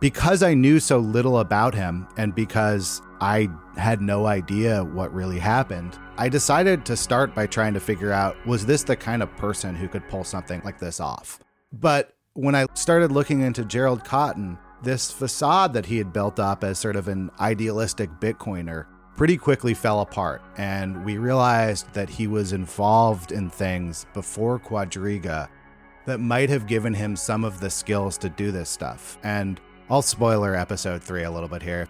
Because 0.00 0.42
I 0.42 0.54
knew 0.54 0.80
so 0.80 0.98
little 0.98 1.38
about 1.38 1.74
him 1.74 2.06
and 2.16 2.34
because 2.34 3.00
I 3.20 3.48
had 3.76 4.02
no 4.02 4.26
idea 4.26 4.84
what 4.84 5.14
really 5.14 5.38
happened, 5.38 5.98
I 6.16 6.28
decided 6.28 6.84
to 6.86 6.96
start 6.96 7.34
by 7.34 7.46
trying 7.46 7.74
to 7.74 7.80
figure 7.80 8.12
out 8.12 8.36
was 8.46 8.66
this 8.66 8.82
the 8.82 8.96
kind 8.96 9.22
of 9.22 9.34
person 9.36 9.74
who 9.74 9.88
could 9.88 10.06
pull 10.08 10.24
something 10.24 10.60
like 10.64 10.78
this 10.78 11.00
off? 11.00 11.38
But 11.72 12.14
when 12.34 12.54
I 12.54 12.66
started 12.74 13.12
looking 13.12 13.40
into 13.40 13.64
Gerald 13.64 14.04
Cotten, 14.04 14.58
this 14.82 15.10
facade 15.10 15.72
that 15.72 15.86
he 15.86 15.98
had 15.98 16.12
built 16.12 16.38
up 16.38 16.62
as 16.62 16.78
sort 16.78 16.96
of 16.96 17.08
an 17.08 17.30
idealistic 17.40 18.10
Bitcoiner 18.20 18.86
pretty 19.16 19.36
quickly 19.36 19.74
fell 19.74 20.00
apart. 20.00 20.42
And 20.56 21.04
we 21.04 21.18
realized 21.18 21.92
that 21.94 22.10
he 22.10 22.26
was 22.26 22.52
involved 22.52 23.32
in 23.32 23.48
things 23.48 24.06
before 24.12 24.58
Quadriga 24.58 25.48
that 26.06 26.18
might 26.18 26.50
have 26.50 26.66
given 26.66 26.92
him 26.92 27.16
some 27.16 27.44
of 27.44 27.60
the 27.60 27.70
skills 27.70 28.18
to 28.18 28.28
do 28.28 28.50
this 28.50 28.68
stuff. 28.68 29.18
And 29.22 29.60
I'll 29.90 30.00
spoiler 30.00 30.54
episode 30.54 31.02
three 31.02 31.24
a 31.24 31.30
little 31.30 31.48
bit 31.48 31.62
here. 31.62 31.86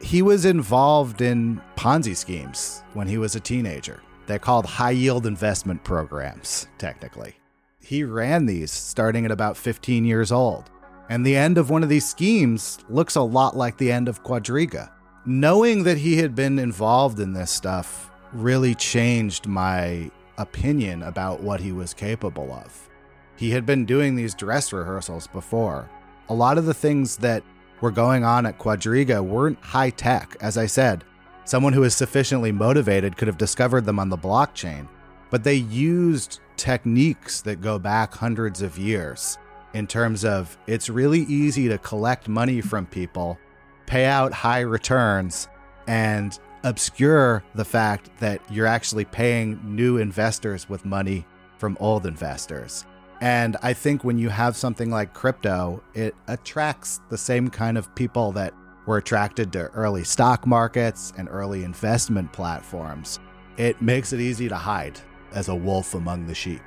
He 0.00 0.22
was 0.22 0.44
involved 0.44 1.22
in 1.22 1.60
Ponzi 1.76 2.16
schemes 2.16 2.84
when 2.94 3.08
he 3.08 3.18
was 3.18 3.34
a 3.34 3.40
teenager. 3.40 4.00
They're 4.26 4.38
called 4.38 4.64
high 4.64 4.92
yield 4.92 5.26
investment 5.26 5.82
programs, 5.82 6.68
technically. 6.78 7.34
He 7.80 8.04
ran 8.04 8.46
these 8.46 8.70
starting 8.70 9.24
at 9.24 9.32
about 9.32 9.56
15 9.56 10.04
years 10.04 10.30
old. 10.30 10.70
And 11.08 11.26
the 11.26 11.34
end 11.34 11.58
of 11.58 11.68
one 11.68 11.82
of 11.82 11.88
these 11.88 12.08
schemes 12.08 12.78
looks 12.88 13.16
a 13.16 13.22
lot 13.22 13.56
like 13.56 13.76
the 13.76 13.90
end 13.90 14.08
of 14.08 14.22
Quadriga. 14.22 14.90
Knowing 15.26 15.82
that 15.82 15.98
he 15.98 16.18
had 16.18 16.36
been 16.36 16.60
involved 16.60 17.18
in 17.18 17.32
this 17.32 17.50
stuff 17.50 18.08
really 18.32 18.76
changed 18.76 19.48
my 19.48 20.08
opinion 20.38 21.02
about 21.02 21.42
what 21.42 21.60
he 21.60 21.72
was 21.72 21.92
capable 21.92 22.52
of. 22.52 22.88
He 23.36 23.50
had 23.50 23.66
been 23.66 23.84
doing 23.84 24.14
these 24.14 24.34
dress 24.34 24.72
rehearsals 24.72 25.26
before. 25.26 25.90
A 26.32 26.42
lot 26.42 26.56
of 26.56 26.64
the 26.64 26.72
things 26.72 27.18
that 27.18 27.44
were 27.82 27.90
going 27.90 28.24
on 28.24 28.46
at 28.46 28.58
Quadriga 28.58 29.22
weren't 29.22 29.62
high 29.62 29.90
tech. 29.90 30.34
As 30.40 30.56
I 30.56 30.64
said, 30.64 31.04
someone 31.44 31.74
who 31.74 31.82
is 31.82 31.94
sufficiently 31.94 32.50
motivated 32.50 33.18
could 33.18 33.28
have 33.28 33.36
discovered 33.36 33.84
them 33.84 33.98
on 33.98 34.08
the 34.08 34.16
blockchain, 34.16 34.88
but 35.28 35.44
they 35.44 35.56
used 35.56 36.40
techniques 36.56 37.42
that 37.42 37.60
go 37.60 37.78
back 37.78 38.14
hundreds 38.14 38.62
of 38.62 38.78
years 38.78 39.36
in 39.74 39.86
terms 39.86 40.24
of 40.24 40.56
it's 40.66 40.88
really 40.88 41.20
easy 41.24 41.68
to 41.68 41.76
collect 41.76 42.30
money 42.30 42.62
from 42.62 42.86
people, 42.86 43.38
pay 43.84 44.06
out 44.06 44.32
high 44.32 44.60
returns, 44.60 45.48
and 45.86 46.38
obscure 46.64 47.44
the 47.56 47.64
fact 47.66 48.08
that 48.20 48.40
you're 48.50 48.64
actually 48.66 49.04
paying 49.04 49.60
new 49.64 49.98
investors 49.98 50.66
with 50.66 50.86
money 50.86 51.26
from 51.58 51.76
old 51.78 52.06
investors. 52.06 52.86
And 53.22 53.56
I 53.62 53.72
think 53.72 54.02
when 54.02 54.18
you 54.18 54.30
have 54.30 54.56
something 54.56 54.90
like 54.90 55.14
crypto, 55.14 55.80
it 55.94 56.16
attracts 56.26 57.00
the 57.08 57.16
same 57.16 57.50
kind 57.50 57.78
of 57.78 57.94
people 57.94 58.32
that 58.32 58.52
were 58.84 58.96
attracted 58.96 59.52
to 59.52 59.68
early 59.68 60.02
stock 60.02 60.44
markets 60.44 61.12
and 61.16 61.28
early 61.30 61.62
investment 61.62 62.32
platforms. 62.32 63.20
It 63.56 63.80
makes 63.80 64.12
it 64.12 64.18
easy 64.18 64.48
to 64.48 64.56
hide 64.56 64.98
as 65.32 65.48
a 65.48 65.54
wolf 65.54 65.94
among 65.94 66.26
the 66.26 66.34
sheep. 66.34 66.62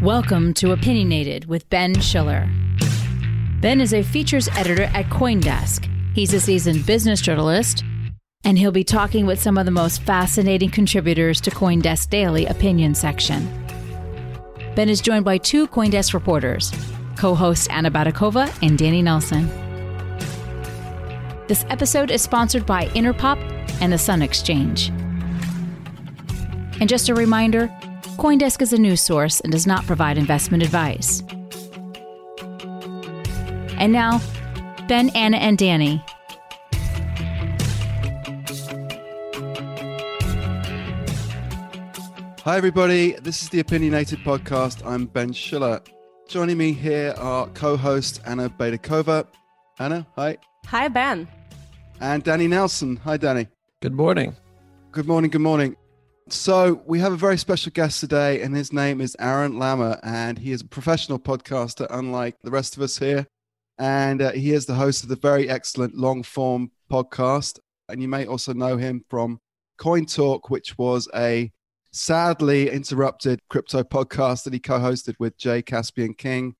Welcome 0.00 0.54
to 0.54 0.72
Opinionated 0.72 1.44
with 1.44 1.68
Ben 1.68 2.00
Schiller. 2.00 2.48
Ben 3.60 3.78
is 3.78 3.92
a 3.92 4.02
features 4.02 4.48
editor 4.56 4.84
at 4.84 5.10
Coindesk. 5.10 5.86
He's 6.14 6.32
a 6.32 6.40
seasoned 6.40 6.86
business 6.86 7.20
journalist, 7.20 7.84
and 8.42 8.58
he'll 8.58 8.72
be 8.72 8.84
talking 8.84 9.26
with 9.26 9.38
some 9.38 9.58
of 9.58 9.66
the 9.66 9.70
most 9.70 10.00
fascinating 10.00 10.70
contributors 10.70 11.42
to 11.42 11.50
Coindesk 11.50 12.08
Daily 12.08 12.46
opinion 12.46 12.94
section. 12.94 13.67
Ben 14.78 14.88
is 14.88 15.00
joined 15.00 15.24
by 15.24 15.38
two 15.38 15.66
Coindesk 15.66 16.14
reporters, 16.14 16.72
co 17.16 17.34
hosts 17.34 17.66
Anna 17.66 17.90
Baydakova 17.90 18.56
and 18.62 18.78
Danny 18.78 19.02
Nelson. 19.02 19.48
This 21.48 21.66
episode 21.68 22.12
is 22.12 22.22
sponsored 22.22 22.64
by 22.64 22.86
Interpop 22.90 23.38
and 23.80 23.92
the 23.92 23.98
Sun 23.98 24.22
Exchange. 24.22 24.90
And 26.78 26.88
just 26.88 27.08
a 27.08 27.14
reminder 27.16 27.66
Coindesk 28.18 28.62
is 28.62 28.72
a 28.72 28.78
news 28.78 29.00
source 29.00 29.40
and 29.40 29.50
does 29.50 29.66
not 29.66 29.84
provide 29.84 30.16
investment 30.16 30.62
advice. 30.62 31.24
And 33.80 33.92
now, 33.92 34.20
Ben, 34.86 35.08
Anna, 35.08 35.38
and 35.38 35.58
Danny 35.58 36.04
Hi, 42.48 42.56
everybody. 42.56 43.12
This 43.12 43.42
is 43.42 43.50
the 43.50 43.60
Opinionated 43.60 44.20
Podcast. 44.20 44.80
I'm 44.86 45.04
Ben 45.04 45.34
Schiller. 45.34 45.82
Joining 46.28 46.56
me 46.56 46.72
here 46.72 47.12
are 47.18 47.46
co 47.48 47.76
host 47.76 48.22
Anna 48.24 48.48
Baydakova. 48.48 49.26
Anna, 49.78 50.06
hi. 50.16 50.38
Hi, 50.64 50.88
Ben. 50.88 51.28
And 52.00 52.24
Danny 52.24 52.48
Nelson. 52.48 52.96
Hi, 53.04 53.18
Danny. 53.18 53.48
Good 53.82 53.92
morning. 53.92 54.34
Good 54.92 55.06
morning. 55.06 55.30
Good 55.30 55.42
morning. 55.42 55.76
So, 56.30 56.80
we 56.86 57.00
have 57.00 57.12
a 57.12 57.16
very 57.16 57.36
special 57.36 57.70
guest 57.70 58.00
today, 58.00 58.40
and 58.40 58.56
his 58.56 58.72
name 58.72 59.02
is 59.02 59.14
Aaron 59.20 59.58
Lammer, 59.58 60.00
and 60.02 60.38
he 60.38 60.52
is 60.52 60.62
a 60.62 60.68
professional 60.68 61.18
podcaster, 61.18 61.86
unlike 61.90 62.36
the 62.42 62.50
rest 62.50 62.78
of 62.78 62.82
us 62.82 62.96
here. 62.96 63.26
And 63.76 64.22
uh, 64.22 64.32
he 64.32 64.52
is 64.52 64.64
the 64.64 64.76
host 64.76 65.02
of 65.02 65.10
the 65.10 65.16
very 65.16 65.50
excellent 65.50 65.96
long 65.96 66.22
form 66.22 66.70
podcast. 66.90 67.58
And 67.90 68.00
you 68.00 68.08
may 68.08 68.24
also 68.24 68.54
know 68.54 68.78
him 68.78 69.04
from 69.10 69.38
Coin 69.76 70.06
Talk, 70.06 70.48
which 70.48 70.78
was 70.78 71.10
a 71.14 71.52
sadly 71.92 72.70
interrupted 72.70 73.40
crypto 73.48 73.82
podcast 73.82 74.44
that 74.44 74.52
he 74.52 74.58
co-hosted 74.58 75.14
with 75.18 75.36
Jay 75.38 75.62
Caspian 75.62 76.14
Kang. 76.14 76.54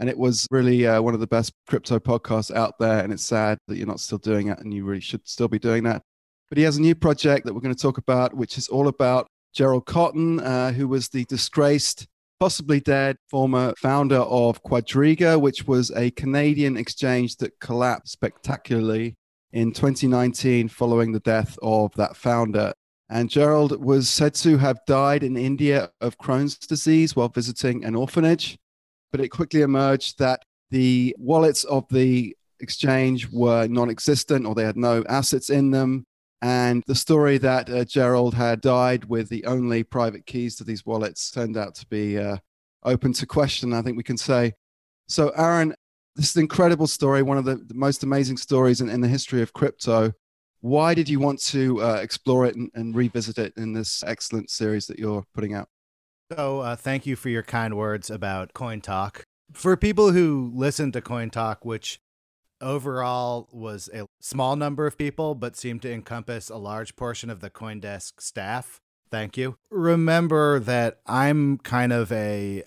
And 0.00 0.08
it 0.08 0.16
was 0.16 0.46
really 0.50 0.86
uh, 0.86 1.02
one 1.02 1.14
of 1.14 1.20
the 1.20 1.26
best 1.26 1.52
crypto 1.66 1.98
podcasts 1.98 2.54
out 2.54 2.74
there. 2.78 3.02
And 3.02 3.12
it's 3.12 3.26
sad 3.26 3.58
that 3.66 3.76
you're 3.76 3.86
not 3.86 4.00
still 4.00 4.18
doing 4.18 4.48
it, 4.48 4.58
and 4.60 4.72
you 4.72 4.84
really 4.84 5.00
should 5.00 5.26
still 5.26 5.48
be 5.48 5.58
doing 5.58 5.82
that. 5.84 6.02
But 6.48 6.58
he 6.58 6.64
has 6.64 6.76
a 6.76 6.80
new 6.80 6.94
project 6.94 7.44
that 7.44 7.54
we're 7.54 7.60
going 7.60 7.74
to 7.74 7.80
talk 7.80 7.98
about, 7.98 8.34
which 8.34 8.56
is 8.56 8.68
all 8.68 8.88
about 8.88 9.26
Gerald 9.52 9.86
Cotten, 9.86 10.40
uh, 10.40 10.72
who 10.72 10.88
was 10.88 11.08
the 11.08 11.24
disgraced, 11.24 12.06
possibly 12.38 12.80
dead 12.80 13.16
former 13.28 13.74
founder 13.76 14.20
of 14.20 14.62
Quadriga, 14.62 15.40
which 15.40 15.66
was 15.66 15.90
a 15.90 16.10
Canadian 16.12 16.76
exchange 16.76 17.36
that 17.36 17.58
collapsed 17.60 18.12
spectacularly 18.12 19.16
in 19.52 19.72
2019 19.72 20.68
following 20.68 21.12
the 21.12 21.20
death 21.20 21.58
of 21.62 21.92
that 21.94 22.16
founder. 22.16 22.72
And 23.10 23.30
Gerald 23.30 23.82
was 23.82 24.08
said 24.08 24.34
to 24.34 24.58
have 24.58 24.84
died 24.86 25.22
in 25.22 25.36
India 25.36 25.90
of 26.00 26.18
Crohn's 26.18 26.58
disease 26.58 27.16
while 27.16 27.28
visiting 27.28 27.84
an 27.84 27.94
orphanage. 27.94 28.58
But 29.10 29.20
it 29.20 29.28
quickly 29.28 29.62
emerged 29.62 30.18
that 30.18 30.42
the 30.70 31.16
wallets 31.18 31.64
of 31.64 31.86
the 31.88 32.36
exchange 32.60 33.28
were 33.30 33.66
non 33.66 33.88
existent 33.88 34.46
or 34.46 34.54
they 34.54 34.64
had 34.64 34.76
no 34.76 35.04
assets 35.08 35.48
in 35.48 35.70
them. 35.70 36.04
And 36.42 36.84
the 36.86 36.94
story 36.94 37.38
that 37.38 37.68
uh, 37.70 37.84
Gerald 37.84 38.34
had 38.34 38.60
died 38.60 39.06
with 39.06 39.28
the 39.28 39.44
only 39.46 39.82
private 39.82 40.26
keys 40.26 40.54
to 40.56 40.64
these 40.64 40.86
wallets 40.86 41.30
turned 41.30 41.56
out 41.56 41.74
to 41.76 41.86
be 41.86 42.18
uh, 42.18 42.36
open 42.84 43.12
to 43.14 43.26
question. 43.26 43.72
I 43.72 43.82
think 43.82 43.96
we 43.96 44.02
can 44.02 44.18
say. 44.18 44.52
So, 45.08 45.30
Aaron, 45.30 45.74
this 46.14 46.30
is 46.30 46.36
an 46.36 46.42
incredible 46.42 46.86
story, 46.86 47.22
one 47.22 47.38
of 47.38 47.44
the, 47.44 47.56
the 47.56 47.74
most 47.74 48.02
amazing 48.02 48.36
stories 48.36 48.80
in, 48.80 48.88
in, 48.88 49.00
the 49.00 49.08
history 49.08 49.40
of 49.40 49.52
crypto. 49.52 50.12
Why 50.60 50.94
did 50.94 51.08
you 51.08 51.20
want 51.20 51.40
to 51.46 51.82
uh, 51.82 51.98
explore 52.02 52.46
it 52.46 52.56
and, 52.56 52.70
and, 52.74 52.94
revisit 52.94 53.38
it 53.38 53.52
in 53.56 53.72
this 53.72 54.02
excellent 54.04 54.50
series 54.50 54.86
that 54.86 54.98
you're 54.98 55.24
putting 55.32 55.54
out? 55.54 55.68
So, 56.32 56.60
uh, 56.60 56.76
thank 56.76 57.06
you 57.06 57.16
for 57.16 57.28
your 57.28 57.42
kind 57.42 57.76
words 57.76 58.10
about 58.10 58.52
Coin 58.54 58.80
Talk. 58.80 59.24
For 59.52 59.76
people 59.76 60.12
who 60.12 60.50
listen 60.54 60.92
to 60.92 61.00
Coin 61.00 61.30
Talk, 61.30 61.64
which 61.64 62.00
overall 62.60 63.48
was 63.52 63.88
a 63.94 64.06
small 64.20 64.56
number 64.56 64.86
of 64.86 64.98
people, 64.98 65.34
but 65.34 65.56
seemed 65.56 65.82
to 65.82 65.92
encompass 65.92 66.50
a 66.50 66.56
large 66.56 66.96
portion 66.96 67.30
of 67.30 67.40
the 67.40 67.50
Coindesk 67.50 68.20
staff. 68.20 68.80
Thank 69.10 69.36
you. 69.36 69.56
Remember 69.70 70.58
that 70.58 71.00
I'm 71.06 71.58
kind 71.58 71.92
of 71.92 72.12
a 72.12 72.64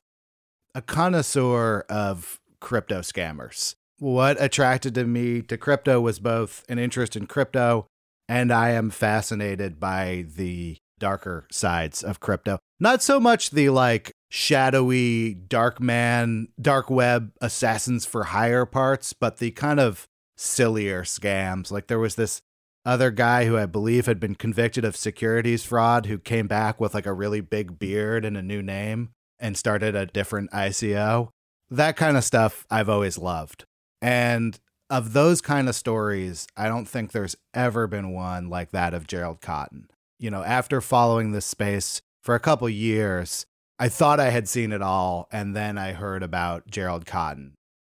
a 0.74 0.82
connoisseur 0.82 1.86
of 1.90 2.40
crypto 2.62 3.02
scammers. 3.02 3.76
What 4.01 4.42
attracted 4.42 4.95
to 4.95 5.06
me 5.06 5.44
to 5.44 5.59
crypto 5.59 6.01
was 6.01 6.18
both 6.18 6.65
an 6.68 6.80
interest 6.80 7.15
in 7.15 7.27
crypto 7.27 7.86
and 8.27 8.51
I 8.51 8.71
am 8.71 8.89
fascinated 8.89 9.80
by 9.80 10.25
the 10.36 10.77
darker 10.98 11.45
sides 11.51 12.01
of 12.01 12.19
crypto. 12.19 12.57
Not 12.80 13.03
so 13.03 13.19
much 13.19 13.51
the 13.51 13.69
like 13.69 14.12
shadowy 14.31 15.36
dark 15.36 15.80
man, 15.80 16.48
dark 16.59 16.89
web 16.89 17.31
assassins 17.42 18.07
for 18.07 18.24
hire 18.24 18.65
parts, 18.65 19.13
but 19.13 19.38
the 19.38 19.51
kind 19.51 19.80
of 19.80 20.07
sillier 20.36 21.04
scams. 21.04 21.71
Like 21.71 21.86
there 21.86 22.00
was 22.00 22.15
this 22.15 22.42
other 22.83 23.12
guy 23.12 23.45
who 23.45 23.56
I 23.56 23.68
believe 23.68 24.07
had 24.07 24.19
been 24.19 24.33
convicted 24.33 24.83
of 24.83 24.97
securities 24.97 25.63
fraud 25.63 26.07
who 26.07 26.18
came 26.18 26.47
back 26.47 26.81
with 26.81 26.95
like 26.95 27.06
a 27.06 27.13
really 27.13 27.42
big 27.42 27.77
beard 27.77 28.25
and 28.25 28.36
a 28.36 28.42
new 28.42 28.63
name 28.63 29.12
and 29.38 29.56
started 29.56 29.95
a 29.95 30.07
different 30.07 30.50
ICO. 30.50 31.30
That 31.69 31.97
kind 31.97 32.18
of 32.18 32.24
stuff 32.24 32.65
I've 32.71 32.89
always 32.89 33.19
loved. 33.19 33.65
And 34.01 34.59
of 34.89 35.13
those 35.13 35.42
kind 35.42 35.69
of 35.69 35.75
stories, 35.75 36.48
I 36.57 36.68
don't 36.68 36.88
think 36.88 37.12
there's 37.12 37.36
ever 37.53 37.88
been 37.88 38.12
one 38.12 38.50
like 38.50 38.71
that 38.71 38.94
of 38.94 39.07
Gerald 39.07 39.42
Cotten. 39.42 39.86
You 40.19 40.30
know, 40.31 40.44
after 40.44 40.81
following 40.81 41.31
this 41.31 41.45
space 41.45 42.01
for 42.21 42.36
a 42.36 42.39
couple 42.39 42.68
years, 42.69 43.45
I 43.80 43.89
thought 43.89 44.19
I 44.19 44.30
had 44.30 44.48
seen 44.48 44.71
it 44.71 44.81
all, 44.81 45.27
and 45.31 45.56
then 45.56 45.77
I 45.77 45.94
heard 45.94 46.21
about 46.21 46.68
Gerald 46.68 47.06
Cotten. 47.06 47.53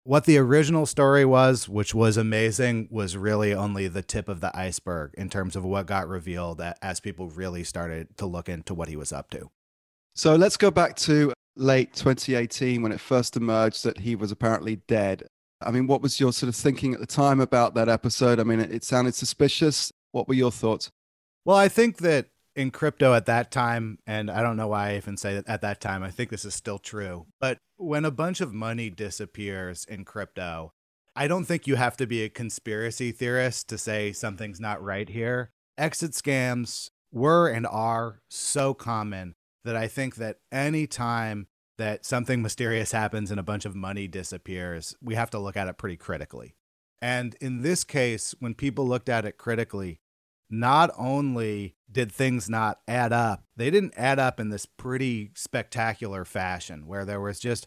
What 0.04 0.24
the 0.24 0.38
original 0.38 0.86
story 0.86 1.24
was, 1.24 1.68
which 1.68 1.94
was 1.94 2.16
amazing, 2.16 2.88
was 2.90 3.16
really 3.16 3.54
only 3.54 3.88
the 3.88 4.02
tip 4.02 4.28
of 4.28 4.40
the 4.40 4.56
iceberg 4.56 5.12
in 5.16 5.30
terms 5.30 5.56
of 5.56 5.64
what 5.64 5.86
got 5.86 6.08
revealed 6.08 6.60
as 6.82 7.00
people 7.00 7.28
really 7.28 7.64
started 7.64 8.16
to 8.16 8.26
look 8.26 8.48
into 8.48 8.74
what 8.74 8.88
he 8.88 8.96
was 8.96 9.12
up 9.12 9.30
to. 9.30 9.50
So 10.14 10.36
let's 10.36 10.56
go 10.56 10.70
back 10.70 10.96
to 10.96 11.32
late 11.56 11.94
2018 11.94 12.82
when 12.82 12.92
it 12.92 13.00
first 13.00 13.36
emerged 13.36 13.84
that 13.84 13.98
he 13.98 14.14
was 14.14 14.32
apparently 14.32 14.76
dead. 14.88 15.28
I 15.64 15.70
mean, 15.70 15.86
what 15.86 16.02
was 16.02 16.20
your 16.20 16.32
sort 16.32 16.48
of 16.48 16.56
thinking 16.56 16.94
at 16.94 17.00
the 17.00 17.06
time 17.06 17.40
about 17.40 17.74
that 17.74 17.88
episode? 17.88 18.40
I 18.40 18.44
mean, 18.44 18.60
it, 18.60 18.72
it 18.72 18.84
sounded 18.84 19.14
suspicious. 19.14 19.92
What 20.12 20.28
were 20.28 20.34
your 20.34 20.52
thoughts? 20.52 20.90
Well, 21.44 21.56
I 21.56 21.68
think 21.68 21.98
that 21.98 22.26
in 22.54 22.70
crypto 22.70 23.14
at 23.14 23.26
that 23.26 23.50
time, 23.50 23.98
and 24.06 24.30
I 24.30 24.42
don't 24.42 24.56
know 24.56 24.68
why 24.68 24.90
I 24.90 24.96
even 24.96 25.16
say 25.16 25.34
that 25.34 25.48
at 25.48 25.62
that 25.62 25.80
time, 25.80 26.02
I 26.02 26.10
think 26.10 26.30
this 26.30 26.44
is 26.44 26.54
still 26.54 26.78
true. 26.78 27.26
But 27.40 27.58
when 27.76 28.04
a 28.04 28.10
bunch 28.10 28.40
of 28.40 28.52
money 28.52 28.90
disappears 28.90 29.84
in 29.84 30.04
crypto, 30.04 30.72
I 31.16 31.28
don't 31.28 31.44
think 31.44 31.66
you 31.66 31.76
have 31.76 31.96
to 31.98 32.06
be 32.06 32.22
a 32.22 32.28
conspiracy 32.28 33.12
theorist 33.12 33.68
to 33.68 33.78
say 33.78 34.12
something's 34.12 34.60
not 34.60 34.82
right 34.82 35.08
here. 35.08 35.50
Exit 35.76 36.12
scams 36.12 36.90
were 37.12 37.48
and 37.48 37.66
are 37.66 38.20
so 38.30 38.74
common 38.74 39.34
that 39.64 39.76
I 39.76 39.88
think 39.88 40.16
that 40.16 40.38
any 40.50 40.86
time 40.86 41.46
that 41.82 42.04
something 42.04 42.40
mysterious 42.42 42.92
happens 42.92 43.32
and 43.32 43.40
a 43.40 43.42
bunch 43.42 43.64
of 43.64 43.74
money 43.74 44.06
disappears, 44.06 44.94
we 45.02 45.16
have 45.16 45.30
to 45.30 45.38
look 45.40 45.56
at 45.56 45.66
it 45.66 45.78
pretty 45.78 45.96
critically. 45.96 46.54
And 47.00 47.34
in 47.40 47.62
this 47.62 47.82
case, 47.82 48.36
when 48.38 48.54
people 48.54 48.86
looked 48.86 49.08
at 49.08 49.24
it 49.24 49.36
critically, 49.36 49.98
not 50.48 50.90
only 50.96 51.74
did 51.90 52.12
things 52.12 52.48
not 52.48 52.78
add 52.86 53.12
up, 53.12 53.42
they 53.56 53.68
didn't 53.68 53.94
add 53.96 54.20
up 54.20 54.38
in 54.38 54.50
this 54.50 54.64
pretty 54.64 55.32
spectacular 55.34 56.24
fashion 56.24 56.86
where 56.86 57.04
there 57.04 57.20
was 57.20 57.40
just 57.40 57.66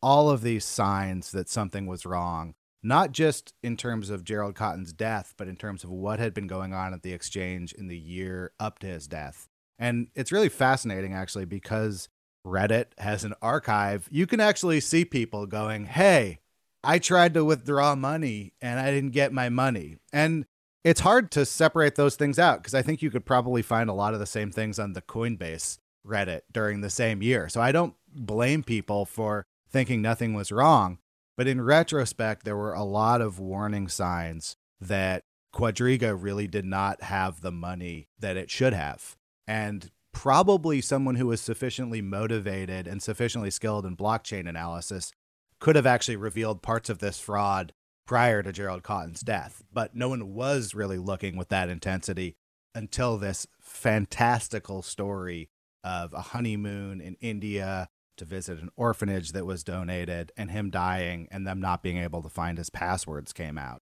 all 0.00 0.30
of 0.30 0.42
these 0.42 0.64
signs 0.64 1.32
that 1.32 1.48
something 1.48 1.88
was 1.88 2.06
wrong, 2.06 2.54
not 2.84 3.10
just 3.10 3.52
in 3.64 3.76
terms 3.76 4.10
of 4.10 4.22
Gerald 4.22 4.54
Cotten's 4.54 4.92
death, 4.92 5.34
but 5.36 5.48
in 5.48 5.56
terms 5.56 5.82
of 5.82 5.90
what 5.90 6.20
had 6.20 6.34
been 6.34 6.46
going 6.46 6.72
on 6.72 6.94
at 6.94 7.02
the 7.02 7.12
exchange 7.12 7.72
in 7.72 7.88
the 7.88 7.98
year 7.98 8.52
up 8.60 8.78
to 8.78 8.86
his 8.86 9.08
death. 9.08 9.48
And 9.76 10.06
it's 10.14 10.30
really 10.30 10.50
fascinating, 10.50 11.14
actually, 11.14 11.46
because 11.46 12.08
Reddit 12.46 12.86
has 12.98 13.24
an 13.24 13.34
archive. 13.42 14.08
You 14.10 14.26
can 14.26 14.40
actually 14.40 14.80
see 14.80 15.04
people 15.04 15.46
going, 15.46 15.86
Hey, 15.86 16.38
I 16.84 16.98
tried 16.98 17.34
to 17.34 17.44
withdraw 17.44 17.96
money 17.96 18.52
and 18.62 18.78
I 18.78 18.92
didn't 18.92 19.10
get 19.10 19.32
my 19.32 19.48
money. 19.48 19.96
And 20.12 20.46
it's 20.84 21.00
hard 21.00 21.32
to 21.32 21.44
separate 21.44 21.96
those 21.96 22.14
things 22.14 22.38
out 22.38 22.62
because 22.62 22.74
I 22.74 22.82
think 22.82 23.02
you 23.02 23.10
could 23.10 23.26
probably 23.26 23.62
find 23.62 23.90
a 23.90 23.94
lot 23.94 24.14
of 24.14 24.20
the 24.20 24.26
same 24.26 24.52
things 24.52 24.78
on 24.78 24.92
the 24.92 25.02
Coinbase 25.02 25.78
Reddit 26.06 26.42
during 26.52 26.80
the 26.80 26.90
same 26.90 27.22
year. 27.22 27.48
So 27.48 27.60
I 27.60 27.72
don't 27.72 27.94
blame 28.14 28.62
people 28.62 29.04
for 29.04 29.44
thinking 29.68 30.00
nothing 30.00 30.32
was 30.32 30.52
wrong. 30.52 30.98
But 31.36 31.48
in 31.48 31.60
retrospect, 31.60 32.44
there 32.44 32.56
were 32.56 32.72
a 32.72 32.84
lot 32.84 33.20
of 33.20 33.40
warning 33.40 33.88
signs 33.88 34.56
that 34.80 35.24
Quadriga 35.52 36.16
really 36.18 36.46
did 36.46 36.64
not 36.64 37.02
have 37.02 37.40
the 37.40 37.52
money 37.52 38.08
that 38.18 38.36
it 38.36 38.50
should 38.50 38.72
have. 38.72 39.16
And 39.46 39.90
probably 40.16 40.80
someone 40.80 41.16
who 41.16 41.26
was 41.26 41.42
sufficiently 41.42 42.00
motivated 42.00 42.88
and 42.88 43.02
sufficiently 43.02 43.50
skilled 43.50 43.84
in 43.84 43.94
blockchain 43.94 44.48
analysis 44.48 45.12
could 45.60 45.76
have 45.76 45.84
actually 45.84 46.16
revealed 46.16 46.62
parts 46.62 46.88
of 46.88 47.00
this 47.00 47.20
fraud 47.20 47.74
prior 48.06 48.42
to 48.42 48.50
Gerald 48.50 48.82
Cotten's 48.82 49.20
death. 49.20 49.62
But 49.70 49.94
no 49.94 50.08
one 50.08 50.32
was 50.32 50.74
really 50.74 50.96
looking 50.96 51.36
with 51.36 51.50
that 51.50 51.68
intensity 51.68 52.34
until 52.74 53.18
this 53.18 53.46
fantastical 53.60 54.80
story 54.80 55.50
of 55.84 56.14
a 56.14 56.22
honeymoon 56.22 57.02
in 57.02 57.18
India 57.20 57.90
to 58.16 58.24
visit 58.24 58.58
an 58.58 58.70
orphanage 58.74 59.32
that 59.32 59.44
was 59.44 59.62
donated 59.62 60.32
and 60.34 60.50
him 60.50 60.70
dying 60.70 61.28
and 61.30 61.46
them 61.46 61.60
not 61.60 61.82
being 61.82 61.98
able 61.98 62.22
to 62.22 62.30
find 62.30 62.56
his 62.56 62.70
passwords 62.70 63.34
came 63.34 63.58
out. 63.58 63.82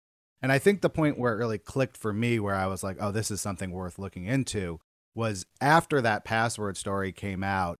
And 0.41 0.51
I 0.51 0.57
think 0.57 0.81
the 0.81 0.89
point 0.89 1.19
where 1.19 1.33
it 1.33 1.37
really 1.37 1.59
clicked 1.59 1.95
for 1.95 2.11
me, 2.11 2.39
where 2.39 2.55
I 2.55 2.65
was 2.65 2.83
like, 2.83 2.97
oh, 2.99 3.11
this 3.11 3.29
is 3.29 3.41
something 3.41 3.69
worth 3.69 3.99
looking 3.99 4.25
into, 4.25 4.79
was 5.15 5.45
after 5.61 6.01
that 6.01 6.25
password 6.25 6.77
story 6.77 7.11
came 7.11 7.43
out, 7.43 7.77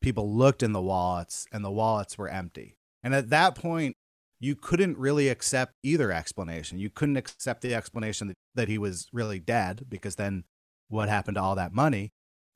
people 0.00 0.34
looked 0.34 0.62
in 0.62 0.72
the 0.72 0.80
wallets 0.80 1.46
and 1.52 1.64
the 1.64 1.70
wallets 1.70 2.16
were 2.16 2.28
empty. 2.28 2.76
And 3.02 3.14
at 3.14 3.30
that 3.30 3.54
point, 3.54 3.96
you 4.38 4.54
couldn't 4.54 4.96
really 4.96 5.28
accept 5.28 5.74
either 5.82 6.10
explanation. 6.10 6.78
You 6.78 6.88
couldn't 6.88 7.18
accept 7.18 7.60
the 7.60 7.74
explanation 7.74 8.28
that, 8.28 8.36
that 8.54 8.68
he 8.68 8.78
was 8.78 9.08
really 9.12 9.38
dead 9.38 9.84
because 9.88 10.16
then 10.16 10.44
what 10.88 11.08
happened 11.08 11.34
to 11.34 11.42
all 11.42 11.56
that 11.56 11.74
money? 11.74 12.12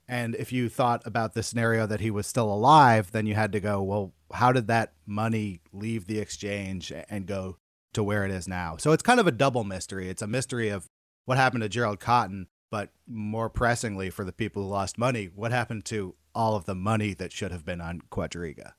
And 0.08 0.34
if 0.34 0.52
you 0.52 0.68
thought 0.68 1.06
about 1.06 1.34
the 1.34 1.42
scenario 1.42 1.86
that 1.86 2.00
he 2.00 2.10
was 2.10 2.26
still 2.26 2.52
alive, 2.52 3.12
then 3.12 3.26
you 3.26 3.34
had 3.34 3.52
to 3.52 3.60
go, 3.60 3.82
well, 3.82 4.12
how 4.32 4.52
did 4.52 4.66
that 4.68 4.92
money 5.06 5.60
leave 5.72 6.06
the 6.06 6.18
exchange 6.18 6.92
and 7.08 7.26
go 7.26 7.56
to 7.94 8.02
where 8.02 8.24
it 8.24 8.30
is 8.30 8.46
now? 8.46 8.76
So 8.78 8.92
it's 8.92 9.02
kind 9.02 9.20
of 9.20 9.26
a 9.26 9.32
double 9.32 9.64
mystery. 9.64 10.08
It's 10.08 10.22
a 10.22 10.26
mystery 10.26 10.68
of 10.68 10.86
what 11.24 11.38
happened 11.38 11.62
to 11.62 11.68
Gerald 11.68 12.00
Cotten, 12.00 12.46
but 12.74 12.90
more 13.06 13.48
pressingly 13.48 14.10
for 14.10 14.24
the 14.24 14.32
people 14.32 14.64
who 14.64 14.68
lost 14.68 14.98
money, 14.98 15.30
what 15.32 15.52
happened 15.52 15.84
to 15.84 16.16
all 16.34 16.56
of 16.56 16.64
the 16.64 16.74
money 16.74 17.14
that 17.14 17.30
should 17.30 17.52
have 17.52 17.64
been 17.64 17.80
on 17.80 18.02
Quadriga? 18.10 18.72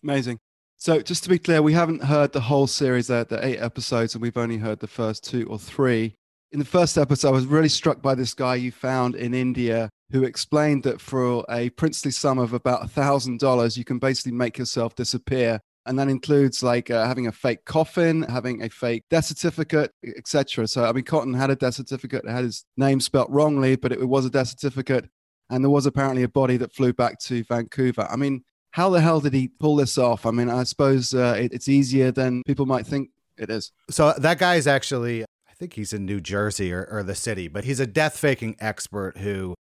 Amazing. 0.00 0.38
So 0.76 1.00
just 1.00 1.24
to 1.24 1.28
be 1.28 1.40
clear, 1.40 1.60
we 1.60 1.72
haven't 1.72 2.04
heard 2.04 2.30
the 2.30 2.42
whole 2.42 2.68
series, 2.68 3.08
there, 3.08 3.24
the 3.24 3.44
eight 3.44 3.58
episodes, 3.58 4.14
and 4.14 4.22
we've 4.22 4.36
only 4.36 4.58
heard 4.58 4.78
the 4.78 4.86
first 4.86 5.24
two 5.24 5.44
or 5.48 5.58
three. 5.58 6.14
In 6.52 6.60
the 6.60 6.64
first 6.64 6.96
episode, 6.96 7.30
I 7.30 7.32
was 7.32 7.46
really 7.46 7.68
struck 7.68 8.00
by 8.00 8.14
this 8.14 8.32
guy 8.32 8.54
you 8.54 8.70
found 8.70 9.16
in 9.16 9.34
India 9.34 9.90
who 10.12 10.22
explained 10.22 10.84
that 10.84 11.00
for 11.00 11.44
a 11.50 11.70
princely 11.70 12.12
sum 12.12 12.38
of 12.38 12.52
about 12.52 12.84
a 12.84 12.88
thousand 12.88 13.40
dollars, 13.40 13.76
you 13.76 13.84
can 13.84 13.98
basically 13.98 14.30
make 14.30 14.56
yourself 14.56 14.94
disappear. 14.94 15.58
And 15.84 15.98
that 15.98 16.08
includes 16.08 16.62
like 16.62 16.90
uh, 16.90 17.06
having 17.06 17.26
a 17.26 17.32
fake 17.32 17.64
coffin, 17.64 18.22
having 18.22 18.62
a 18.62 18.68
fake 18.68 19.04
death 19.10 19.24
certificate, 19.24 19.92
etc. 20.16 20.68
So, 20.68 20.84
I 20.84 20.92
mean, 20.92 21.04
Cotten 21.04 21.36
had 21.36 21.50
a 21.50 21.56
death 21.56 21.74
certificate, 21.74 22.24
it 22.24 22.30
had 22.30 22.44
his 22.44 22.64
name 22.76 23.00
spelt 23.00 23.28
wrongly, 23.30 23.76
but 23.76 23.92
it 23.92 24.08
was 24.08 24.24
a 24.24 24.30
death 24.30 24.48
certificate. 24.48 25.08
And 25.50 25.64
there 25.64 25.70
was 25.70 25.84
apparently 25.86 26.22
a 26.22 26.28
body 26.28 26.56
that 26.56 26.72
flew 26.72 26.92
back 26.92 27.18
to 27.20 27.42
Vancouver. 27.44 28.06
I 28.10 28.16
mean, 28.16 28.44
how 28.70 28.88
the 28.90 29.00
hell 29.00 29.20
did 29.20 29.34
he 29.34 29.48
pull 29.48 29.76
this 29.76 29.98
off? 29.98 30.24
I 30.24 30.30
mean, 30.30 30.48
I 30.48 30.62
suppose 30.62 31.12
uh, 31.14 31.36
it, 31.38 31.52
it's 31.52 31.68
easier 31.68 32.10
than 32.10 32.42
people 32.46 32.64
might 32.64 32.86
think 32.86 33.10
it 33.36 33.50
is. 33.50 33.72
So 33.90 34.14
that 34.16 34.38
guy 34.38 34.54
is 34.54 34.66
actually, 34.66 35.24
I 35.24 35.54
think 35.58 35.74
he's 35.74 35.92
in 35.92 36.06
New 36.06 36.20
Jersey 36.20 36.72
or, 36.72 36.86
or 36.90 37.02
the 37.02 37.14
city, 37.14 37.48
but 37.48 37.64
he's 37.64 37.80
a 37.80 37.86
death 37.86 38.16
faking 38.16 38.56
expert 38.60 39.18
who 39.18 39.54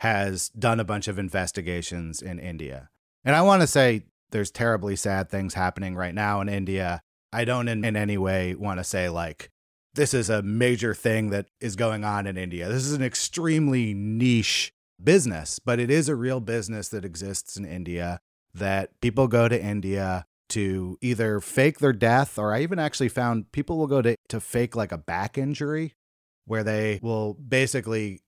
has 0.00 0.48
done 0.50 0.80
a 0.80 0.84
bunch 0.84 1.06
of 1.06 1.18
investigations 1.18 2.20
in 2.20 2.38
India. 2.38 2.90
And 3.24 3.36
I 3.36 3.42
want 3.42 3.62
to 3.62 3.66
say 3.66 4.04
there's 4.36 4.50
terribly 4.50 4.96
sad 4.96 5.30
things 5.30 5.54
happening 5.54 5.96
right 5.96 6.14
now 6.14 6.42
in 6.42 6.48
India. 6.50 7.00
I 7.32 7.46
don't 7.46 7.68
in, 7.68 7.86
in 7.86 7.96
any 7.96 8.18
way 8.18 8.54
want 8.54 8.78
to 8.78 8.84
say 8.84 9.08
like 9.08 9.48
this 9.94 10.12
is 10.12 10.28
a 10.28 10.42
major 10.42 10.92
thing 10.92 11.30
that 11.30 11.46
is 11.58 11.74
going 11.74 12.04
on 12.04 12.26
in 12.26 12.36
India. 12.36 12.68
This 12.68 12.84
is 12.84 12.92
an 12.92 13.02
extremely 13.02 13.94
niche 13.94 14.74
business, 15.02 15.58
but 15.58 15.80
it 15.80 15.90
is 15.90 16.10
a 16.10 16.14
real 16.14 16.40
business 16.40 16.90
that 16.90 17.02
exists 17.02 17.56
in 17.56 17.64
India 17.64 18.20
that 18.52 19.00
people 19.00 19.26
go 19.26 19.48
to 19.48 19.58
India 19.58 20.26
to 20.50 20.98
either 21.00 21.40
fake 21.40 21.78
their 21.78 21.94
death, 21.94 22.38
or 22.38 22.52
I 22.52 22.60
even 22.60 22.78
actually 22.78 23.08
found 23.08 23.52
people 23.52 23.78
will 23.78 23.86
go 23.86 24.02
to, 24.02 24.16
to 24.28 24.38
fake 24.38 24.76
like 24.76 24.92
a 24.92 24.98
back 24.98 25.38
injury 25.38 25.94
where 26.44 26.62
they 26.62 27.00
will 27.02 27.32
basically 27.34 28.20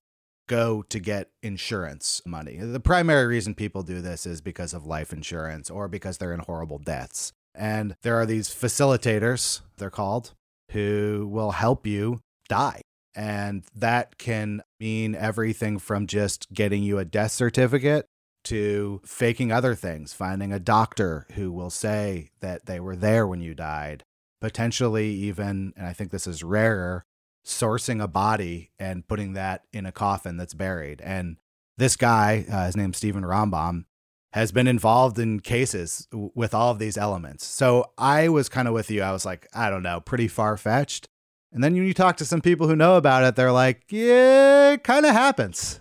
go 0.48 0.82
to 0.88 0.98
get 0.98 1.30
insurance 1.42 2.20
money. 2.26 2.56
The 2.56 2.80
primary 2.80 3.26
reason 3.26 3.54
people 3.54 3.82
do 3.84 4.00
this 4.00 4.26
is 4.26 4.40
because 4.40 4.74
of 4.74 4.86
life 4.86 5.12
insurance 5.12 5.70
or 5.70 5.86
because 5.86 6.18
they're 6.18 6.34
in 6.34 6.40
horrible 6.40 6.78
deaths. 6.78 7.32
And 7.54 7.94
there 8.02 8.16
are 8.16 8.26
these 8.26 8.48
facilitators, 8.48 9.60
they're 9.76 9.90
called, 9.90 10.32
who 10.72 11.28
will 11.30 11.52
help 11.52 11.86
you 11.86 12.20
die. 12.48 12.80
And 13.14 13.64
that 13.74 14.18
can 14.18 14.62
mean 14.78 15.14
everything 15.14 15.78
from 15.78 16.06
just 16.06 16.52
getting 16.52 16.82
you 16.82 16.98
a 16.98 17.04
death 17.04 17.32
certificate 17.32 18.06
to 18.44 19.00
faking 19.04 19.50
other 19.50 19.74
things, 19.74 20.12
finding 20.12 20.52
a 20.52 20.60
doctor 20.60 21.26
who 21.32 21.50
will 21.50 21.70
say 21.70 22.30
that 22.40 22.66
they 22.66 22.78
were 22.78 22.96
there 22.96 23.26
when 23.26 23.40
you 23.40 23.54
died, 23.54 24.04
potentially 24.40 25.10
even, 25.10 25.72
and 25.76 25.86
I 25.86 25.92
think 25.92 26.10
this 26.10 26.26
is 26.26 26.44
rarer, 26.44 27.04
sourcing 27.48 28.02
a 28.02 28.06
body 28.06 28.70
and 28.78 29.08
putting 29.08 29.32
that 29.32 29.62
in 29.72 29.86
a 29.86 29.92
coffin 29.92 30.36
that's 30.36 30.54
buried. 30.54 31.00
And 31.00 31.38
this 31.78 31.96
guy, 31.96 32.44
uh, 32.50 32.66
his 32.66 32.76
name's 32.76 32.98
Stephen 32.98 33.24
Rambam, 33.24 33.84
has 34.32 34.52
been 34.52 34.66
involved 34.68 35.18
in 35.18 35.40
cases 35.40 36.06
w- 36.10 36.30
with 36.34 36.52
all 36.52 36.70
of 36.70 36.78
these 36.78 36.98
elements. 36.98 37.46
So 37.46 37.92
I 37.96 38.28
was 38.28 38.48
kind 38.48 38.68
of 38.68 38.74
with 38.74 38.90
you. 38.90 39.02
I 39.02 39.12
was 39.12 39.24
like, 39.24 39.48
I 39.54 39.70
don't 39.70 39.82
know, 39.82 40.00
pretty 40.00 40.28
far 40.28 40.56
fetched. 40.56 41.06
And 41.50 41.64
then 41.64 41.72
when 41.72 41.84
you 41.84 41.94
talk 41.94 42.18
to 42.18 42.26
some 42.26 42.42
people 42.42 42.68
who 42.68 42.76
know 42.76 42.96
about 42.96 43.24
it, 43.24 43.34
they're 43.34 43.52
like, 43.52 43.84
yeah, 43.88 44.72
it 44.72 44.84
kind 44.84 45.06
of 45.06 45.12
happens. 45.12 45.80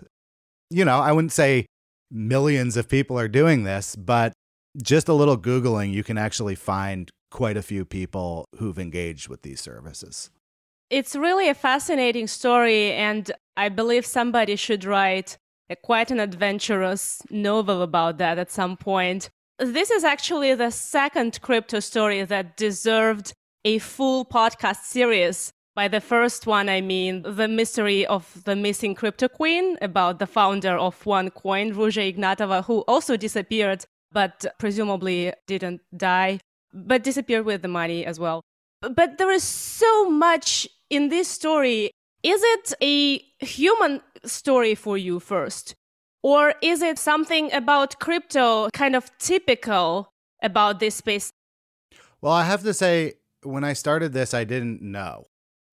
You 0.70 0.86
know, 0.86 0.98
I 0.98 1.12
wouldn't 1.12 1.32
say 1.32 1.66
millions 2.10 2.78
of 2.78 2.88
people 2.88 3.18
are 3.18 3.28
doing 3.28 3.64
this, 3.64 3.94
but 3.94 4.32
just 4.82 5.08
a 5.08 5.12
little 5.12 5.36
Googling, 5.36 5.92
you 5.92 6.02
can 6.02 6.16
actually 6.16 6.54
find 6.54 7.10
quite 7.30 7.58
a 7.58 7.62
few 7.62 7.84
people 7.84 8.46
who've 8.56 8.78
engaged 8.78 9.28
with 9.28 9.42
these 9.42 9.60
services. 9.60 10.30
It's 10.90 11.14
really 11.14 11.50
a 11.50 11.54
fascinating 11.54 12.26
story, 12.26 12.92
and 12.92 13.30
I 13.58 13.68
believe 13.68 14.06
somebody 14.06 14.56
should 14.56 14.86
write 14.86 15.36
a, 15.68 15.76
quite 15.76 16.10
an 16.10 16.18
adventurous 16.18 17.20
novel 17.30 17.82
about 17.82 18.16
that 18.18 18.38
at 18.38 18.50
some 18.50 18.78
point. 18.78 19.28
This 19.58 19.90
is 19.90 20.02
actually 20.02 20.54
the 20.54 20.70
second 20.70 21.42
crypto 21.42 21.80
story 21.80 22.24
that 22.24 22.56
deserved 22.56 23.34
a 23.66 23.78
full 23.78 24.24
podcast 24.24 24.84
series. 24.84 25.52
By 25.74 25.88
the 25.88 26.00
first 26.00 26.46
one, 26.46 26.70
I 26.70 26.80
mean 26.80 27.22
the 27.22 27.48
mystery 27.48 28.06
of 28.06 28.42
the 28.44 28.56
missing 28.56 28.94
crypto 28.94 29.28
queen 29.28 29.76
about 29.82 30.18
the 30.18 30.26
founder 30.26 30.78
of 30.78 31.04
OneCoin, 31.04 31.74
Ruja 31.74 32.10
Ignatova, 32.10 32.64
who 32.64 32.80
also 32.88 33.18
disappeared, 33.18 33.84
but 34.10 34.46
presumably 34.58 35.34
didn't 35.46 35.82
die, 35.94 36.40
but 36.72 37.04
disappeared 37.04 37.44
with 37.44 37.60
the 37.60 37.68
money 37.68 38.06
as 38.06 38.18
well. 38.18 38.40
But 38.80 39.18
there 39.18 39.30
is 39.30 39.42
so 39.42 40.08
much 40.08 40.66
in 40.90 41.08
this 41.08 41.28
story, 41.28 41.90
is 42.22 42.40
it 42.42 42.74
a 42.82 43.18
human 43.44 44.00
story 44.24 44.74
for 44.74 44.98
you 44.98 45.20
first? 45.20 45.74
Or 46.22 46.54
is 46.62 46.82
it 46.82 46.98
something 46.98 47.52
about 47.52 48.00
crypto 48.00 48.68
kind 48.70 48.96
of 48.96 49.10
typical 49.18 50.10
about 50.42 50.80
this 50.80 50.96
space? 50.96 51.30
Well, 52.20 52.32
I 52.32 52.44
have 52.44 52.62
to 52.64 52.74
say, 52.74 53.14
when 53.42 53.62
I 53.62 53.72
started 53.72 54.12
this, 54.12 54.34
I 54.34 54.44
didn't 54.44 54.82
know 54.82 55.26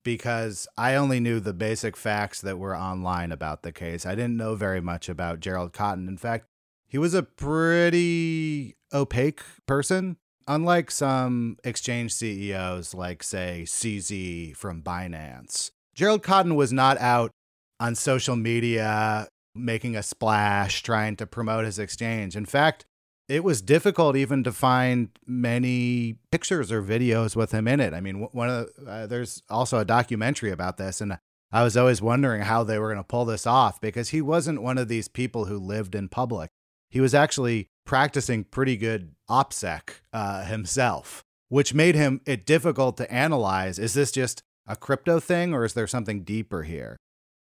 because 0.04 0.68
I 0.78 0.94
only 0.96 1.20
knew 1.20 1.40
the 1.40 1.54
basic 1.54 1.98
facts 1.98 2.42
that 2.42 2.60
were 2.60 2.78
online 2.78 3.32
about 3.32 3.64
the 3.64 3.72
case. 3.72 4.06
I 4.06 4.14
didn't 4.14 4.38
know 4.38 4.54
very 4.54 4.82
much 4.82 5.10
about 5.10 5.40
Gerald 5.40 5.74
Cotten. 5.74 6.08
In 6.08 6.18
fact, 6.18 6.46
he 6.88 7.00
was 7.00 7.16
a 7.16 7.24
pretty 7.24 8.76
opaque 8.94 9.42
person. 9.66 10.18
Unlike 10.48 10.92
some 10.92 11.58
exchange 11.64 12.14
CEOs, 12.14 12.94
like, 12.94 13.24
say, 13.24 13.64
CZ 13.66 14.56
from 14.56 14.82
Binance, 14.82 15.72
Gerald 15.96 16.22
Cotten 16.22 16.56
was 16.56 16.72
not 16.72 17.00
out 17.00 17.32
on 17.80 17.96
social 17.96 18.36
media 18.36 19.28
making 19.56 19.96
a 19.96 20.04
splash 20.04 20.84
trying 20.84 21.16
to 21.16 21.26
promote 21.26 21.66
his 21.66 21.80
exchange. 21.80 22.36
In 22.36 22.46
fact, 22.46 22.86
it 23.28 23.44
was 23.44 23.62
difficult 23.62 24.16
even 24.16 24.44
to 24.44 24.52
find 24.52 25.10
many 25.26 26.18
pictures 26.32 26.72
or 26.72 26.84
videos 26.84 27.36
with 27.36 27.52
him 27.52 27.68
in 27.68 27.80
it. 27.80 27.94
I 27.94 28.02
mean, 28.02 28.28
one 28.32 28.50
of 28.50 28.70
the, 28.78 28.92
uh, 28.92 29.08
there's 29.08 29.42
also 29.50 29.80
a 29.80 29.86
documentary 29.86 30.52
about 30.52 30.78
this, 30.78 31.02
and 31.02 31.18
I 31.52 31.64
was 31.64 31.76
always 31.76 32.02
wondering 32.02 32.42
how 32.42 32.64
they 32.64 32.78
were 32.78 32.90
going 32.90 33.04
to 33.04 33.08
pull 33.08 33.26
this 33.26 33.48
off 33.48 33.82
because 33.82 34.10
he 34.10 34.22
wasn't 34.22 34.62
one 34.62 34.78
of 34.78 34.90
these 34.90 35.08
people 35.08 35.46
who 35.46 35.58
lived 35.58 35.96
in 35.96 36.10
public. 36.10 36.52
He 36.90 37.00
was 37.00 37.16
actually 37.16 37.68
practicing 37.86 38.44
pretty 38.44 38.78
good 38.78 39.16
OPSEC 39.30 40.02
uh, 40.12 40.44
himself, 40.46 41.24
which 41.50 41.74
made 41.74 41.96
him 41.96 42.22
it 42.26 42.46
difficult 42.46 42.98
to 42.98 43.12
analyze. 43.12 43.80
Is 43.80 43.94
this 43.94 44.12
just 44.12 44.44
a 44.68 44.76
crypto 44.76 45.20
thing 45.20 45.54
or 45.54 45.64
is 45.64 45.74
there 45.74 45.88
something 45.88 46.24
deeper 46.24 46.64
here? 46.64 46.98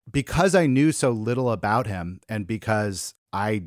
Because 0.09 0.55
I 0.55 0.67
knew 0.67 0.91
so 0.91 1.11
little 1.11 1.51
about 1.51 1.87
him 1.87 2.19
and 2.29 2.47
because 2.47 3.13
I 3.33 3.63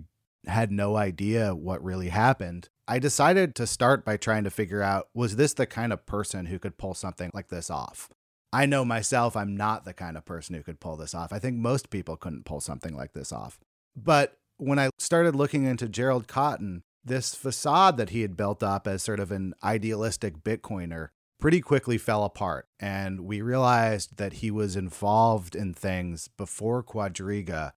had 0.47 0.73
no 0.73 0.97
idea 0.97 1.55
what 1.55 1.85
really 1.85 2.09
happened, 2.09 2.69
I 2.89 2.99
decided 2.99 3.55
to 3.57 3.67
start 3.67 4.05
by 4.05 4.17
trying 4.17 4.45
to 4.45 4.51
figure 4.51 4.83
out 4.83 5.09
was 5.15 5.37
this 5.37 5.55
the 5.55 5.67
kind 5.67 5.93
of 5.93 6.07
person 6.07 6.47
who 6.47 6.59
could 6.59 6.79
pull 6.79 6.95
something 6.95 7.31
like 7.33 7.49
this 7.49 7.71
off? 7.71 8.09
I 8.53 8.67
know 8.67 8.85
myself, 8.85 9.35
I'm 9.35 9.57
not 9.57 9.85
the 9.85 9.95
kind 9.95 10.17
of 10.17 10.27
person 10.27 10.55
who 10.55 10.63
could 10.63 10.81
pull 10.81 10.97
this 10.97 11.15
off. 11.15 11.33
I 11.33 11.39
think 11.39 11.57
most 11.57 11.91
people 11.91 12.17
couldn't 12.17 12.45
pull 12.45 12.61
something 12.61 12.95
like 12.95 13.13
this 13.13 13.33
off. 13.33 13.59
But 13.97 14.37
when 14.59 14.79
I 14.79 14.91
started 14.99 15.35
looking 15.35 15.65
into 15.65 15.89
Gerald 15.89 16.29
Cotten, 16.29 16.83
this 17.05 17.35
facade 17.35 17.97
that 17.97 18.11
he 18.11 18.23
had 18.23 18.37
built 18.37 18.63
up 18.63 18.87
as 18.87 19.03
sort 19.03 19.21
of 19.21 19.33
an 19.33 19.55
idealistic 19.63 20.43
Bitcoiner 20.45 21.09
pretty 21.41 21.61
quickly 21.61 21.99
fell 21.99 22.25
apart. 22.25 22.69
And 22.79 23.23
we 23.23 23.43
realized 23.43 24.17
that 24.19 24.35
he 24.35 24.51
was 24.51 24.77
involved 24.77 25.57
in 25.57 25.75
things 25.75 26.29
before 26.29 26.85
Quadriga 26.85 27.73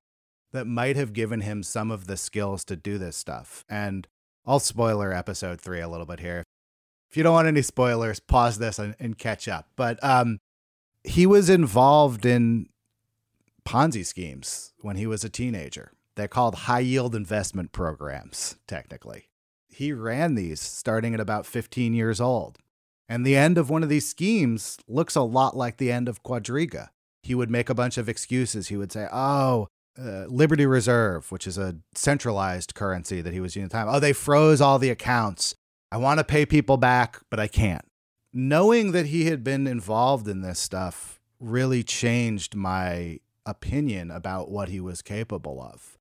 that 0.52 0.68
might 0.68 0.96
have 0.96 1.14
given 1.14 1.42
him 1.42 1.64
some 1.64 1.90
of 1.90 2.06
the 2.06 2.16
skills 2.16 2.64
to 2.66 2.76
do 2.76 2.98
this 2.98 3.18
stuff. 3.18 3.66
And 3.68 4.08
I'll 4.46 4.60
spoiler 4.60 5.12
episode 5.12 5.60
three 5.60 5.82
a 5.82 5.90
little 5.90 6.06
bit 6.06 6.20
here. 6.20 6.44
If 7.10 7.18
you 7.18 7.24
don't 7.24 7.34
want 7.34 7.48
any 7.48 7.64
spoilers, 7.64 8.20
pause 8.20 8.60
this 8.60 8.78
and, 8.78 8.96
and 9.00 9.18
catch 9.18 9.48
up. 9.48 9.68
But 9.76 10.02
um, 10.04 10.38
he 11.04 11.26
was 11.26 11.50
involved 11.50 12.26
in 12.26 12.68
Ponzi 13.66 14.06
schemes 14.06 14.74
when 14.82 14.96
he 14.96 15.08
was 15.08 15.24
a 15.24 15.30
teenager. 15.30 15.92
They're 16.16 16.28
called 16.28 16.56
high 16.56 16.80
yield 16.80 17.16
investment 17.16 17.72
programs, 17.72 18.56
technically. 18.68 19.30
He 19.68 19.92
ran 19.92 20.36
these 20.36 20.62
starting 20.62 21.14
at 21.14 21.20
about 21.20 21.46
15 21.46 21.94
years 21.94 22.22
old. 22.22 22.60
And 23.08 23.26
the 23.26 23.36
end 23.36 23.58
of 23.58 23.70
one 23.70 23.84
of 23.84 23.90
these 23.90 24.08
schemes 24.08 24.78
looks 24.88 25.16
a 25.16 25.22
lot 25.22 25.56
like 25.56 25.78
the 25.78 25.92
end 25.92 26.08
of 26.08 26.24
Quadriga. 26.24 26.90
He 27.22 27.36
would 27.36 27.52
make 27.52 27.70
a 27.70 27.76
bunch 27.76 27.98
of 27.98 28.10
excuses. 28.10 28.68
He 28.68 28.78
would 28.78 28.92
say, 28.92 29.08
Oh, 29.12 29.68
uh, 30.00 30.26
Liberty 30.28 30.66
Reserve, 30.66 31.32
which 31.32 31.48
is 31.48 31.58
a 31.58 31.78
centralized 31.94 32.74
currency 32.74 33.22
that 33.22 33.34
he 33.34 33.40
was 33.40 33.56
using 33.56 33.66
at 33.66 33.72
the 33.72 33.78
time. 33.78 33.88
Oh, 33.90 34.00
they 34.00 34.14
froze 34.14 34.62
all 34.62 34.80
the 34.80 34.90
accounts. 34.90 35.56
I 35.92 35.98
want 35.98 36.20
to 36.20 36.24
pay 36.24 36.46
people 36.46 36.78
back, 36.78 37.22
but 37.30 37.40
I 37.40 37.48
can't. 37.48 37.86
Knowing 38.34 38.92
that 38.92 39.08
he 39.08 39.26
had 39.26 39.44
been 39.44 39.68
involved 39.68 40.28
in 40.28 40.42
this 40.42 40.60
stuff 40.60 41.22
really 41.40 41.84
changed 41.84 42.56
my 42.56 43.20
opinion 43.46 44.12
about 44.12 44.50
what 44.50 44.70
he 44.70 44.80
was 44.80 45.02
capable 45.02 45.62
of. 45.62 45.95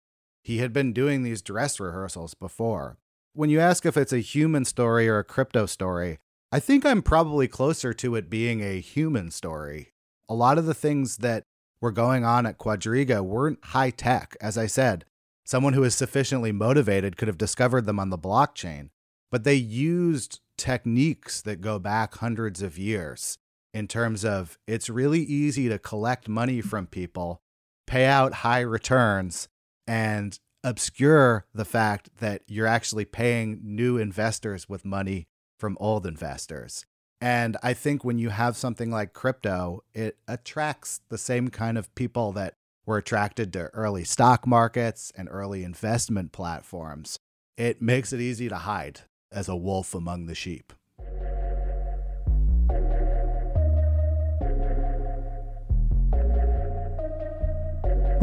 He 0.44 0.58
had 0.58 0.74
been 0.74 0.92
doing 0.92 1.22
these 1.22 1.40
dress 1.40 1.80
rehearsals 1.80 2.34
before. 2.34 2.98
When 3.32 3.48
you 3.48 3.60
ask 3.60 3.86
if 3.86 3.96
it's 3.96 4.12
a 4.12 4.18
human 4.18 4.66
story 4.66 5.08
or 5.08 5.18
a 5.18 5.24
crypto 5.24 5.64
story, 5.64 6.18
I 6.52 6.60
think 6.60 6.84
I'm 6.84 7.02
probably 7.02 7.48
closer 7.48 7.94
to 7.94 8.14
it 8.14 8.28
being 8.28 8.60
a 8.60 8.78
human 8.78 9.30
story. 9.30 9.94
A 10.28 10.34
lot 10.34 10.58
of 10.58 10.66
the 10.66 10.74
things 10.74 11.16
that 11.16 11.44
were 11.80 11.90
going 11.90 12.24
on 12.24 12.44
at 12.44 12.58
Quadriga 12.58 13.22
weren't 13.22 13.64
high 13.64 13.90
tech. 13.90 14.36
As 14.40 14.58
I 14.58 14.66
said, 14.66 15.06
someone 15.46 15.72
who 15.72 15.82
is 15.82 15.94
sufficiently 15.94 16.52
motivated 16.52 17.16
could 17.16 17.28
have 17.28 17.38
discovered 17.38 17.86
them 17.86 17.98
on 17.98 18.10
the 18.10 18.18
blockchain, 18.18 18.90
but 19.32 19.44
they 19.44 19.54
used 19.54 20.40
techniques 20.58 21.40
that 21.40 21.62
go 21.62 21.78
back 21.78 22.16
hundreds 22.16 22.60
of 22.60 22.78
years 22.78 23.38
in 23.72 23.88
terms 23.88 24.24
of 24.24 24.58
it's 24.68 24.90
really 24.90 25.22
easy 25.22 25.68
to 25.70 25.78
collect 25.78 26.28
money 26.28 26.60
from 26.60 26.86
people, 26.86 27.40
pay 27.86 28.04
out 28.04 28.34
high 28.34 28.60
returns, 28.60 29.48
and 29.86 30.38
obscure 30.62 31.46
the 31.54 31.64
fact 31.64 32.10
that 32.18 32.42
you're 32.46 32.66
actually 32.66 33.04
paying 33.04 33.60
new 33.62 33.98
investors 33.98 34.68
with 34.68 34.84
money 34.84 35.26
from 35.58 35.76
old 35.80 36.06
investors. 36.06 36.86
And 37.20 37.56
I 37.62 37.74
think 37.74 38.04
when 38.04 38.18
you 38.18 38.30
have 38.30 38.56
something 38.56 38.90
like 38.90 39.12
crypto, 39.12 39.82
it 39.94 40.18
attracts 40.26 41.00
the 41.08 41.18
same 41.18 41.48
kind 41.48 41.78
of 41.78 41.94
people 41.94 42.32
that 42.32 42.54
were 42.86 42.98
attracted 42.98 43.52
to 43.54 43.70
early 43.72 44.04
stock 44.04 44.46
markets 44.46 45.12
and 45.16 45.28
early 45.30 45.64
investment 45.64 46.32
platforms. 46.32 47.18
It 47.56 47.80
makes 47.80 48.12
it 48.12 48.20
easy 48.20 48.48
to 48.48 48.56
hide 48.56 49.00
as 49.32 49.48
a 49.48 49.56
wolf 49.56 49.94
among 49.94 50.26
the 50.26 50.34
sheep. 50.34 50.72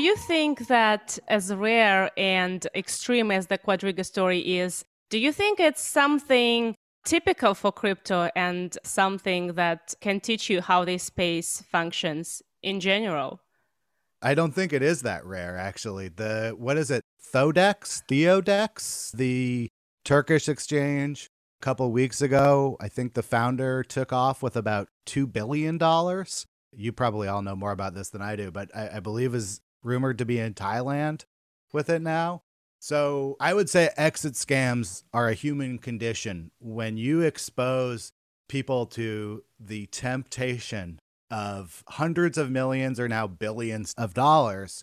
Do 0.00 0.06
you 0.06 0.16
think 0.16 0.68
that 0.68 1.18
as 1.28 1.52
rare 1.52 2.10
and 2.16 2.66
extreme 2.74 3.30
as 3.30 3.48
the 3.48 3.58
Quadriga 3.58 4.02
story 4.02 4.56
is, 4.56 4.82
do 5.10 5.18
you 5.18 5.30
think 5.30 5.60
it's 5.60 5.82
something 5.82 6.74
typical 7.04 7.52
for 7.52 7.70
crypto 7.70 8.30
and 8.34 8.78
something 8.82 9.48
that 9.56 9.92
can 10.00 10.18
teach 10.20 10.48
you 10.48 10.62
how 10.62 10.86
this 10.86 11.02
space 11.02 11.62
functions 11.70 12.40
in 12.62 12.80
general? 12.80 13.42
I 14.22 14.32
don't 14.32 14.52
think 14.52 14.72
it 14.72 14.82
is 14.82 15.02
that 15.02 15.22
rare, 15.26 15.58
actually. 15.58 16.08
The 16.08 16.54
what 16.56 16.78
is 16.78 16.90
it? 16.90 17.02
Thodex, 17.34 18.02
Theodex, 18.08 19.12
the 19.12 19.68
Turkish 20.06 20.48
exchange. 20.48 21.28
A 21.60 21.62
couple 21.62 21.92
weeks 21.92 22.22
ago, 22.22 22.78
I 22.80 22.88
think 22.88 23.12
the 23.12 23.22
founder 23.22 23.82
took 23.82 24.14
off 24.14 24.42
with 24.42 24.56
about 24.56 24.88
two 25.04 25.26
billion 25.26 25.76
dollars. 25.76 26.46
You 26.72 26.90
probably 26.90 27.28
all 27.28 27.42
know 27.42 27.54
more 27.54 27.72
about 27.72 27.94
this 27.94 28.08
than 28.08 28.22
I 28.22 28.34
do, 28.36 28.50
but 28.50 28.74
I, 28.74 28.96
I 28.96 29.00
believe 29.00 29.34
is 29.34 29.60
rumored 29.82 30.18
to 30.18 30.24
be 30.24 30.38
in 30.38 30.54
Thailand 30.54 31.24
with 31.72 31.88
it 31.88 32.02
now. 32.02 32.42
So 32.80 33.36
I 33.38 33.52
would 33.52 33.68
say 33.68 33.90
exit 33.96 34.34
scams 34.34 35.02
are 35.12 35.28
a 35.28 35.34
human 35.34 35.78
condition. 35.78 36.50
When 36.60 36.96
you 36.96 37.20
expose 37.20 38.12
people 38.48 38.86
to 38.86 39.44
the 39.58 39.86
temptation 39.86 40.98
of 41.30 41.84
hundreds 41.88 42.38
of 42.38 42.50
millions 42.50 42.98
or 42.98 43.06
now 43.06 43.26
billions 43.26 43.94
of 43.98 44.14
dollars, 44.14 44.82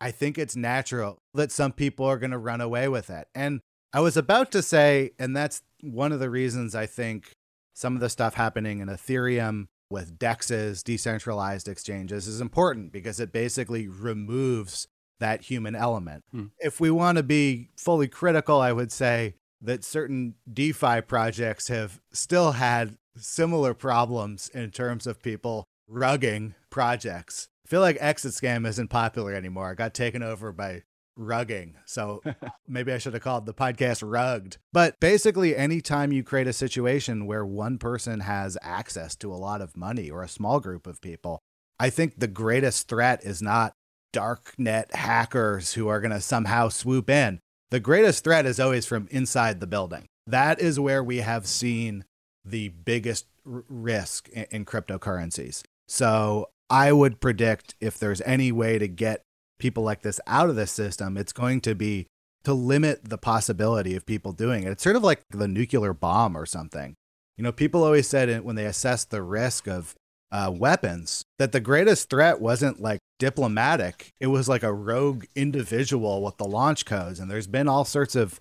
I 0.00 0.10
think 0.10 0.38
it's 0.38 0.56
natural 0.56 1.18
that 1.34 1.52
some 1.52 1.72
people 1.72 2.06
are 2.06 2.18
going 2.18 2.30
to 2.30 2.38
run 2.38 2.60
away 2.60 2.88
with 2.88 3.10
it. 3.10 3.28
And 3.34 3.60
I 3.92 4.00
was 4.00 4.16
about 4.16 4.50
to 4.52 4.62
say, 4.62 5.12
and 5.18 5.36
that's 5.36 5.62
one 5.80 6.12
of 6.12 6.20
the 6.20 6.30
reasons 6.30 6.74
I 6.74 6.86
think 6.86 7.32
some 7.74 7.94
of 7.94 8.00
the 8.00 8.08
stuff 8.08 8.34
happening 8.34 8.80
in 8.80 8.88
Ethereum 8.88 9.66
with 9.92 10.18
DEXs, 10.18 10.82
decentralized 10.82 11.68
exchanges, 11.68 12.26
is 12.26 12.40
important 12.40 12.90
because 12.90 13.20
it 13.20 13.30
basically 13.30 13.86
removes 13.86 14.88
that 15.20 15.42
human 15.42 15.76
element. 15.76 16.24
Hmm. 16.32 16.46
If 16.58 16.80
we 16.80 16.90
want 16.90 17.18
to 17.18 17.22
be 17.22 17.70
fully 17.76 18.08
critical, 18.08 18.60
I 18.60 18.72
would 18.72 18.90
say 18.90 19.34
that 19.60 19.84
certain 19.84 20.34
DeFi 20.52 21.02
projects 21.02 21.68
have 21.68 22.00
still 22.12 22.52
had 22.52 22.96
similar 23.16 23.74
problems 23.74 24.48
in 24.48 24.70
terms 24.70 25.06
of 25.06 25.22
people 25.22 25.64
rugging 25.88 26.54
projects. 26.70 27.48
I 27.66 27.68
feel 27.68 27.80
like 27.80 27.96
Exit 28.00 28.32
Scam 28.32 28.66
isn't 28.66 28.88
popular 28.88 29.32
anymore. 29.34 29.72
It 29.72 29.76
got 29.76 29.94
taken 29.94 30.22
over 30.22 30.50
by 30.50 30.82
rugging. 31.18 31.74
So 31.84 32.22
maybe 32.68 32.92
I 32.92 32.98
should 32.98 33.14
have 33.14 33.22
called 33.22 33.46
the 33.46 33.54
podcast 33.54 34.02
Rugged. 34.08 34.56
But 34.72 34.98
basically, 35.00 35.56
anytime 35.56 36.12
you 36.12 36.22
create 36.22 36.46
a 36.46 36.52
situation 36.52 37.26
where 37.26 37.44
one 37.44 37.78
person 37.78 38.20
has 38.20 38.58
access 38.62 39.14
to 39.16 39.32
a 39.32 39.36
lot 39.36 39.60
of 39.60 39.76
money 39.76 40.10
or 40.10 40.22
a 40.22 40.28
small 40.28 40.60
group 40.60 40.86
of 40.86 41.00
people, 41.00 41.40
I 41.78 41.90
think 41.90 42.18
the 42.18 42.28
greatest 42.28 42.88
threat 42.88 43.24
is 43.24 43.42
not 43.42 43.72
darknet 44.14 44.94
hackers 44.94 45.74
who 45.74 45.88
are 45.88 46.00
going 46.00 46.12
to 46.12 46.20
somehow 46.20 46.68
swoop 46.68 47.08
in. 47.08 47.40
The 47.70 47.80
greatest 47.80 48.24
threat 48.24 48.44
is 48.44 48.60
always 48.60 48.86
from 48.86 49.08
inside 49.10 49.60
the 49.60 49.66
building. 49.66 50.06
That 50.26 50.60
is 50.60 50.78
where 50.78 51.02
we 51.02 51.18
have 51.18 51.46
seen 51.46 52.04
the 52.44 52.68
biggest 52.68 53.26
r- 53.46 53.64
risk 53.68 54.28
in, 54.28 54.46
in 54.50 54.64
cryptocurrencies. 54.64 55.62
So 55.88 56.50
I 56.68 56.92
would 56.92 57.20
predict 57.20 57.74
if 57.80 57.98
there's 57.98 58.20
any 58.22 58.52
way 58.52 58.78
to 58.78 58.88
get 58.88 59.24
people 59.62 59.84
like 59.84 60.02
this 60.02 60.20
out 60.26 60.50
of 60.50 60.56
the 60.56 60.66
system, 60.66 61.16
it's 61.16 61.32
going 61.32 61.60
to 61.62 61.74
be 61.74 62.06
to 62.42 62.52
limit 62.52 63.08
the 63.08 63.16
possibility 63.16 63.94
of 63.94 64.04
people 64.04 64.32
doing 64.32 64.64
it. 64.64 64.70
It's 64.70 64.82
sort 64.82 64.96
of 64.96 65.04
like 65.04 65.22
the 65.30 65.46
nuclear 65.46 65.94
bomb 65.94 66.36
or 66.36 66.44
something. 66.44 66.94
You 67.36 67.44
know, 67.44 67.52
people 67.52 67.84
always 67.84 68.08
said 68.08 68.44
when 68.44 68.56
they 68.56 68.66
assessed 68.66 69.10
the 69.10 69.22
risk 69.22 69.68
of 69.68 69.94
uh, 70.32 70.50
weapons 70.52 71.24
that 71.38 71.52
the 71.52 71.60
greatest 71.60 72.10
threat 72.10 72.40
wasn't 72.40 72.80
like 72.80 72.98
diplomatic, 73.20 74.10
it 74.18 74.26
was 74.26 74.48
like 74.48 74.64
a 74.64 74.72
rogue 74.72 75.24
individual 75.36 76.22
with 76.22 76.36
the 76.38 76.44
launch 76.44 76.84
codes. 76.84 77.20
And 77.20 77.30
there's 77.30 77.46
been 77.46 77.68
all 77.68 77.84
sorts 77.84 78.16
of 78.16 78.40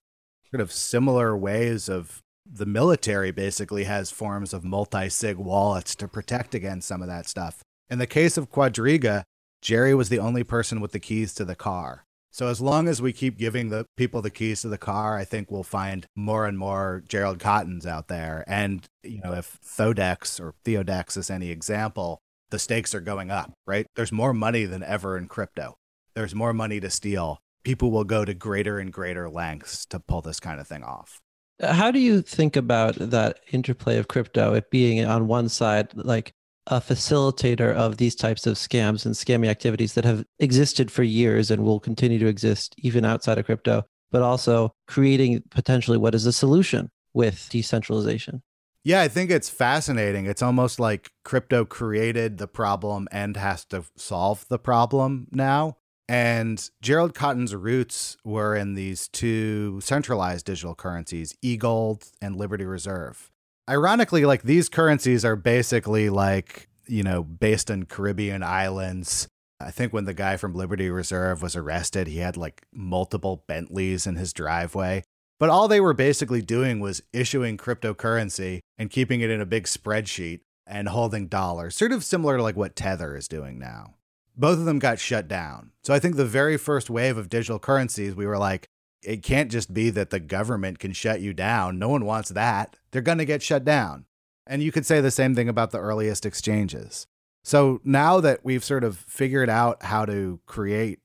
sort 0.49 0.62
of 0.62 0.71
similar 0.71 1.38
ways 1.38 1.88
of 1.88 2.21
the 2.51 2.65
military 2.65 3.29
basically 3.29 3.84
has 3.84 4.10
forms 4.10 4.53
of 4.53 4.63
multi 4.63 5.07
sig 5.10 5.38
wallets 5.38 5.95
to 5.95 6.07
protect 6.07 6.55
against 6.55 6.88
some 6.88 7.03
of 7.03 7.07
that 7.07 7.29
stuff. 7.29 7.62
In 7.89 7.99
the 7.99 8.07
case 8.07 8.38
of 8.38 8.51
Quadriga, 8.51 9.23
Jerry 9.62 9.93
was 9.93 10.10
the 10.10 10.19
only 10.19 10.43
person 10.43 10.82
with 10.82 10.91
the 10.91 11.00
keys 11.00 11.34
to 11.36 11.45
the 11.45 11.56
car. 11.56 12.06
So 12.34 12.47
as 12.47 12.62
long 12.62 12.88
as 12.88 13.02
we 13.02 13.12
keep 13.12 13.38
giving 13.38 13.69
the 13.69 13.86
people 13.97 14.21
the 14.21 14.30
keys 14.30 14.62
to 14.62 14.69
the 14.69 14.78
car, 14.78 15.17
I 15.17 15.26
think 15.26 15.52
we'll 15.52 15.63
find 15.63 16.06
more 16.15 16.45
and 16.45 16.58
more 16.58 17.04
Gerald 17.08 17.39
Cottens 17.39 17.86
out 17.86 18.08
there. 18.08 18.45
And 18.47 18.88
you 19.04 19.19
know, 19.21 19.34
if 19.34 19.60
Thodex 19.62 20.39
or 20.39 20.56
Theodex 20.63 21.17
is 21.17 21.30
any 21.30 21.50
example, 21.50 22.19
the 22.50 22.60
stakes 22.60 22.95
are 22.95 23.02
going 23.02 23.32
up, 23.32 23.52
right? 23.67 23.86
There's 23.95 24.13
more 24.13 24.34
money 24.34 24.65
than 24.65 24.82
ever 24.82 25.17
in 25.17 25.28
crypto. 25.28 25.76
There's 26.15 26.34
more 26.34 26.54
money 26.54 26.80
to 26.80 26.89
steal. 26.89 27.39
People 27.63 27.91
will 27.91 28.06
go 28.06 28.24
to 28.24 28.34
greater 28.34 28.80
and 28.80 28.91
greater 28.93 29.30
lengths 29.30 29.86
to 29.88 30.00
pull 30.00 30.21
this 30.21 30.39
kind 30.39 30.60
of 30.60 30.67
thing 30.67 30.84
off. 30.84 31.19
Uh, 31.62 31.74
how 31.74 31.91
do 31.91 32.00
you 32.00 32.21
think 32.21 32.56
about 32.56 32.95
that 32.95 33.39
interplay 33.52 33.97
of 33.97 34.08
crypto, 34.08 34.54
it 34.54 34.71
being 34.71 35.06
on 35.06 35.28
one 35.28 35.50
side 35.50 35.89
like 35.95 36.34
a 36.67 36.80
facilitator 36.80 37.74
of 37.74 37.97
these 37.97 38.15
types 38.15 38.45
of 38.45 38.56
scams 38.56 39.06
and 39.06 39.15
scammy 39.15 39.47
activities 39.47 39.93
that 39.93 40.06
have 40.06 40.24
existed 40.39 40.91
for 40.91 41.04
years 41.04 41.50
and 41.50 41.63
will 41.63 41.80
continue 41.80 42.19
to 42.19 42.28
exist 42.28 42.76
even 42.78 43.04
outside 43.04 43.38
of 43.38 43.45
crypto, 43.45 43.84
but 44.12 44.21
also 44.21 44.74
creating 44.88 45.43
potentially 45.50 45.97
what 45.97 46.15
is 46.15 46.26
a 46.26 46.34
solution 46.34 46.89
with 47.13 47.50
decentralization. 47.50 48.43
Yeah, 48.84 49.02
I 49.02 49.08
think 49.08 49.30
it's 49.30 49.50
fascinating. 49.50 50.26
It's 50.26 50.41
almost 50.41 50.80
like 50.80 51.12
crypto 51.24 51.65
created 51.65 52.38
the 52.38 52.47
problem 52.47 53.08
and 53.12 53.38
has 53.38 53.65
to 53.65 53.84
solve 53.95 54.45
the 54.50 54.60
problem 54.60 55.28
now. 55.32 55.78
And 56.10 56.67
Gerald 56.82 57.13
Cotten's 57.13 57.56
roots 57.56 58.17
were 58.26 58.56
in 58.56 58.74
these 58.74 59.08
two 59.08 59.80
centralized 59.82 60.45
digital 60.45 60.76
currencies, 60.76 61.36
eGold 61.43 62.12
and 62.21 62.36
Liberty 62.36 62.65
Reserve 62.65 63.32
ironically, 63.69 64.26
like 64.26 64.43
these 64.43 64.69
currencies 64.69 65.26
are 65.26 65.36
basically 65.36 66.10
like, 66.10 66.69
you 66.88 67.04
know, 67.04 67.24
based 67.24 67.69
in 67.69 67.86
Caribbean 67.86 68.43
islands. 68.43 69.28
I 69.60 69.71
think 69.71 69.93
when 69.93 70.06
the 70.06 70.13
guy 70.13 70.38
from 70.38 70.56
Liberty 70.56 70.89
Reserve 70.89 71.41
was 71.41 71.56
arrested, 71.56 72.08
he 72.08 72.17
had 72.17 72.38
like 72.38 72.63
multiple 72.74 73.43
Bentleys 73.47 74.08
in 74.08 74.15
his 74.15 74.34
driveway. 74.34 75.04
But 75.39 75.50
all 75.50 75.67
they 75.67 75.82
were 75.82 75.93
basically 75.93 76.41
doing 76.41 76.80
was 76.80 77.02
issuing 77.13 77.58
cryptocurrency 77.58 78.60
and 78.78 78.91
keeping 78.91 79.21
it 79.21 79.32
in 79.32 79.41
a 79.41 79.45
big 79.45 79.65
spreadsheet 79.65 80.41
and 80.67 80.88
holding 80.88 81.28
dollars, 81.28 81.76
sort 81.76 81.91
of 81.91 82.04
similar 82.04 82.38
to 82.38 82.43
like 82.43 82.56
what 82.56 82.76
Tether 82.76 83.15
is 83.15 83.28
doing 83.28 83.58
now. 83.58 83.95
Both 84.38 84.60
of 84.60 84.65
them 84.65 84.80
got 84.80 85.00
shut 85.00 85.28
down. 85.28 85.71
So 85.84 85.93
I 85.93 86.00
think 86.00 86.15
the 86.15 86.26
very 86.26 86.58
first 86.58 86.89
wave 86.89 87.17
of 87.17 87.28
digital 87.30 87.60
currencies, 87.60 88.15
we 88.15 88.26
were 88.26 88.38
like, 88.38 88.67
it 89.03 89.23
can't 89.23 89.51
just 89.51 89.73
be 89.73 89.89
that 89.89 90.09
the 90.09 90.19
government 90.19 90.79
can 90.79 90.93
shut 90.93 91.21
you 91.21 91.33
down. 91.33 91.79
No 91.79 91.89
one 91.89 92.05
wants 92.05 92.29
that. 92.29 92.75
They're 92.91 93.01
going 93.01 93.17
to 93.17 93.25
get 93.25 93.41
shut 93.41 93.63
down. 93.63 94.05
And 94.47 94.61
you 94.61 94.71
could 94.71 94.85
say 94.85 95.01
the 95.01 95.11
same 95.11 95.35
thing 95.35 95.49
about 95.49 95.71
the 95.71 95.79
earliest 95.79 96.25
exchanges. 96.25 97.07
So 97.43 97.81
now 97.83 98.19
that 98.19 98.41
we've 98.43 98.63
sort 98.63 98.83
of 98.83 98.97
figured 98.97 99.49
out 99.49 99.83
how 99.83 100.05
to 100.05 100.39
create 100.45 100.99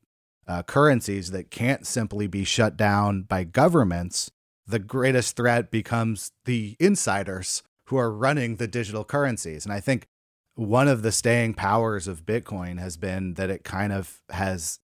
uh, 0.46 0.62
currencies 0.62 1.30
that 1.30 1.50
can't 1.50 1.86
simply 1.86 2.26
be 2.26 2.44
shut 2.44 2.76
down 2.76 3.22
by 3.22 3.44
governments, 3.44 4.30
the 4.66 4.78
greatest 4.78 5.36
threat 5.36 5.70
becomes 5.70 6.32
the 6.44 6.76
insiders 6.78 7.62
who 7.86 7.96
are 7.96 8.12
running 8.12 8.56
the 8.56 8.66
digital 8.66 9.04
currencies. 9.04 9.64
And 9.64 9.72
I 9.72 9.80
think 9.80 10.08
one 10.54 10.88
of 10.88 11.02
the 11.02 11.12
staying 11.12 11.54
powers 11.54 12.08
of 12.08 12.26
Bitcoin 12.26 12.78
has 12.78 12.96
been 12.96 13.34
that 13.34 13.50
it 13.50 13.64
kind 13.64 13.92
of 13.92 14.20
has 14.30 14.80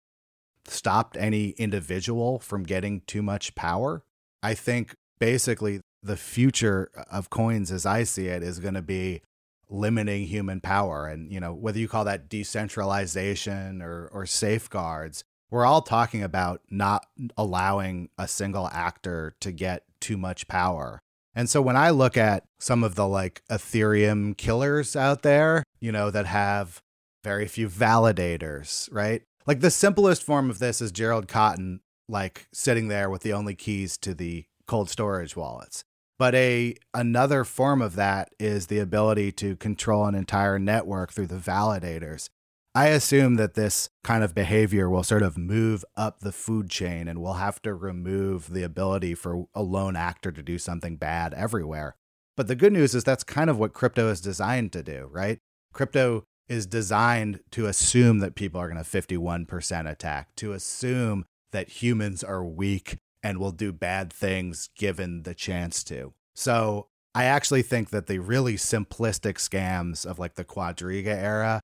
stopped 0.66 1.16
any 1.16 1.50
individual 1.50 2.38
from 2.38 2.62
getting 2.62 3.02
too 3.02 3.22
much 3.22 3.54
power. 3.54 4.02
I 4.42 4.54
think 4.54 4.94
basically 5.18 5.80
the 6.02 6.16
future 6.16 6.90
of 7.10 7.30
coins 7.30 7.70
as 7.70 7.84
I 7.84 8.04
see 8.04 8.26
it 8.28 8.42
is 8.42 8.58
going 8.58 8.74
to 8.74 8.82
be 8.82 9.22
limiting 9.68 10.26
human 10.26 10.60
power 10.60 11.06
and 11.06 11.30
you 11.30 11.38
know 11.38 11.54
whether 11.54 11.78
you 11.78 11.86
call 11.86 12.04
that 12.04 12.28
decentralization 12.28 13.80
or 13.80 14.08
or 14.12 14.26
safeguards 14.26 15.22
we're 15.50 15.66
all 15.66 15.82
talking 15.82 16.22
about 16.22 16.62
not 16.70 17.06
allowing 17.36 18.08
a 18.16 18.28
single 18.28 18.68
actor 18.68 19.34
to 19.40 19.52
get 19.52 19.84
too 20.00 20.16
much 20.16 20.48
power. 20.48 21.00
And 21.34 21.48
so 21.48 21.60
when 21.60 21.76
I 21.76 21.90
look 21.90 22.16
at 22.16 22.44
some 22.58 22.84
of 22.84 22.94
the 22.94 23.06
like 23.06 23.42
Ethereum 23.50 24.36
killers 24.36 24.96
out 24.96 25.22
there, 25.22 25.64
you 25.80 25.92
know, 25.92 26.10
that 26.10 26.26
have 26.26 26.80
very 27.24 27.46
few 27.46 27.68
validators, 27.68 28.88
right? 28.92 29.22
Like 29.46 29.60
the 29.60 29.70
simplest 29.70 30.22
form 30.22 30.50
of 30.50 30.58
this 30.58 30.80
is 30.80 30.92
Gerald 30.92 31.26
Cotten 31.26 31.80
like 32.08 32.48
sitting 32.52 32.88
there 32.88 33.08
with 33.08 33.22
the 33.22 33.32
only 33.32 33.54
keys 33.54 33.96
to 33.98 34.14
the 34.14 34.44
cold 34.66 34.90
storage 34.90 35.36
wallets. 35.36 35.84
But 36.18 36.34
a 36.34 36.74
another 36.92 37.44
form 37.44 37.80
of 37.80 37.96
that 37.96 38.30
is 38.38 38.66
the 38.66 38.78
ability 38.78 39.32
to 39.32 39.56
control 39.56 40.04
an 40.04 40.14
entire 40.14 40.58
network 40.58 41.12
through 41.12 41.28
the 41.28 41.36
validators. 41.36 42.28
I 42.74 42.88
assume 42.88 43.34
that 43.36 43.54
this 43.54 43.88
kind 44.04 44.22
of 44.22 44.34
behavior 44.34 44.88
will 44.88 45.02
sort 45.02 45.22
of 45.22 45.36
move 45.36 45.84
up 45.96 46.20
the 46.20 46.30
food 46.30 46.70
chain 46.70 47.08
and 47.08 47.20
we'll 47.20 47.32
have 47.34 47.60
to 47.62 47.74
remove 47.74 48.52
the 48.52 48.62
ability 48.62 49.14
for 49.14 49.46
a 49.54 49.62
lone 49.62 49.96
actor 49.96 50.30
to 50.30 50.42
do 50.42 50.56
something 50.58 50.96
bad 50.96 51.34
everywhere. 51.34 51.96
But 52.36 52.46
the 52.46 52.54
good 52.54 52.72
news 52.72 52.94
is 52.94 53.02
that's 53.02 53.24
kind 53.24 53.50
of 53.50 53.58
what 53.58 53.72
crypto 53.72 54.08
is 54.08 54.20
designed 54.20 54.72
to 54.72 54.82
do, 54.82 55.08
right? 55.10 55.38
Crypto 55.72 56.24
is 56.50 56.66
designed 56.66 57.40
to 57.52 57.66
assume 57.66 58.18
that 58.18 58.34
people 58.34 58.60
are 58.60 58.68
going 58.68 58.82
to 58.82 58.90
51% 58.90 59.88
attack, 59.88 60.34
to 60.34 60.52
assume 60.52 61.24
that 61.52 61.68
humans 61.68 62.24
are 62.24 62.44
weak 62.44 62.96
and 63.22 63.38
will 63.38 63.52
do 63.52 63.72
bad 63.72 64.12
things 64.12 64.68
given 64.76 65.22
the 65.22 65.34
chance 65.34 65.84
to. 65.84 66.12
So 66.34 66.88
I 67.14 67.24
actually 67.24 67.62
think 67.62 67.90
that 67.90 68.08
the 68.08 68.18
really 68.18 68.54
simplistic 68.54 69.34
scams 69.34 70.04
of 70.04 70.18
like 70.18 70.34
the 70.34 70.44
Quadriga 70.44 71.14
era, 71.14 71.60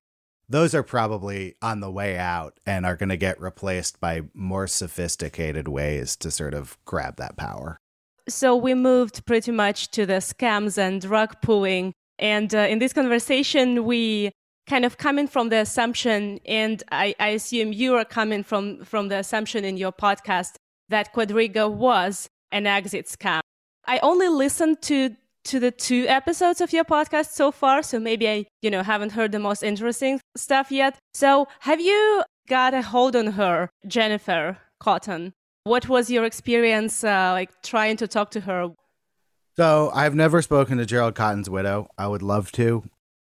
those 0.47 0.73
are 0.73 0.83
probably 0.83 1.55
on 1.61 1.81
the 1.81 1.91
way 1.91 2.17
out 2.17 2.57
and 2.65 2.85
are 2.85 2.95
going 2.95 3.09
to 3.09 3.17
get 3.17 3.41
replaced 3.41 3.99
by 3.99 4.21
more 4.33 4.67
sophisticated 4.67 5.67
ways 5.67 6.15
to 6.17 6.31
sort 6.31 6.53
of 6.53 6.77
grab 6.85 7.17
that 7.17 7.35
power. 7.35 7.77
So 8.29 8.55
we 8.55 8.73
moved 8.73 9.25
pretty 9.25 9.51
much 9.51 9.91
to 9.91 10.05
the 10.05 10.13
scams 10.13 10.77
and 10.77 11.03
rug 11.03 11.41
pulling. 11.41 11.93
And 12.19 12.53
uh, 12.53 12.59
in 12.59 12.79
this 12.79 12.93
conversation, 12.93 13.85
we 13.85 14.31
kind 14.67 14.85
of 14.85 14.97
coming 14.97 15.27
from 15.27 15.49
the 15.49 15.57
assumption, 15.57 16.39
and 16.45 16.83
I, 16.91 17.15
I 17.19 17.29
assume 17.29 17.73
you 17.73 17.95
are 17.95 18.05
coming 18.05 18.43
from, 18.43 18.83
from 18.83 19.07
the 19.07 19.17
assumption 19.17 19.63
in 19.65 19.77
your 19.77 19.91
podcast 19.91 20.55
that 20.89 21.13
Quadriga 21.13 21.71
was 21.71 22.27
an 22.51 22.67
exit 22.67 23.07
scam. 23.07 23.39
I 23.85 23.99
only 23.99 24.27
listened 24.27 24.81
to 24.83 25.15
to 25.45 25.61
the 25.61 25.71
two 25.71 26.05
episodes 26.09 26.59
of 26.59 26.73
your 26.73 26.83
podcast 26.83 27.27
so 27.31 27.51
far, 27.53 27.81
so 27.81 28.01
maybe 28.01 28.27
I, 28.27 28.45
you 28.61 28.69
know, 28.69 28.83
haven't 28.83 29.13
heard 29.13 29.31
the 29.31 29.39
most 29.39 29.63
interesting 29.63 30.19
stuff 30.35 30.71
yet. 30.71 30.97
So, 31.13 31.47
have 31.61 31.79
you 31.79 32.23
got 32.49 32.73
a 32.73 32.81
hold 32.81 33.15
on 33.15 33.27
her, 33.27 33.69
Jennifer 33.87 34.57
Cotten? 34.81 35.31
What 35.63 35.87
was 35.87 36.09
your 36.09 36.25
experience 36.25 37.01
uh, 37.01 37.31
like 37.31 37.49
trying 37.61 37.95
to 37.97 38.09
talk 38.09 38.31
to 38.31 38.41
her? 38.41 38.73
So, 39.55 39.89
I've 39.93 40.15
never 40.15 40.41
spoken 40.41 40.79
to 40.79 40.85
Gerald 40.85 41.15
Cotten's 41.15 41.49
widow. 41.49 41.87
I 41.97 42.07
would 42.07 42.21
love 42.21 42.51
to. 42.53 42.83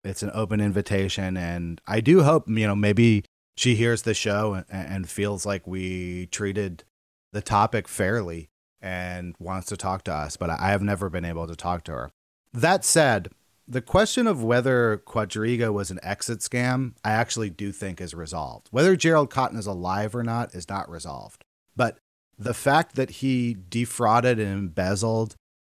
It's 0.05 0.23
an 0.23 0.31
open 0.33 0.61
invitation, 0.61 1.37
and 1.37 1.81
I 1.87 2.01
do 2.01 2.23
hope, 2.23 2.49
you 2.49 2.67
know, 2.67 2.77
maybe 2.77 3.25
she 3.57 3.75
hears 3.75 4.03
the 4.03 4.15
show 4.15 4.55
and, 4.55 4.65
and 4.71 5.09
feels 5.09 5.45
like 5.45 5.67
we 5.67 6.27
treated 6.27 6.85
the 7.33 7.43
topic 7.43 7.89
fairly 7.89 8.49
and 8.81 9.35
wants 9.39 9.67
to 9.69 9.77
talk 9.77 10.05
to 10.05 10.13
us, 10.13 10.37
but 10.37 10.51
I 10.51 10.71
have 10.71 10.83
never 10.83 11.11
been 11.11 11.25
able 11.25 11.47
to 11.47 11.57
talk 11.57 11.83
to 11.85 11.93
her. 11.93 12.11
That 12.53 12.85
said, 12.85 13.29
the 13.67 13.83
question 13.83 14.27
of 14.27 14.43
whether 14.43 15.03
Quadriga 15.05 15.73
was 15.73 15.91
an 15.91 16.01
exit 16.03 16.39
scam, 16.39 16.95
I 17.05 17.11
actually 17.11 17.51
do 17.51 17.73
think 17.73 18.01
is 18.01 18.15
resolved. 18.15 18.69
Whether 18.71 18.97
Gerald 18.97 19.31
Cotten 19.31 19.59
is 19.59 19.67
alive 19.67 20.15
or 20.15 20.23
not 20.23 20.55
is 20.55 20.69
not 20.69 20.89
resolved. 20.89 21.45
But 21.77 21.99
the 22.39 22.55
fact 22.55 22.95
that 22.95 23.11
he 23.11 23.57
defrauded 23.69 24.39
and 24.39 24.53
embezzled 24.53 25.35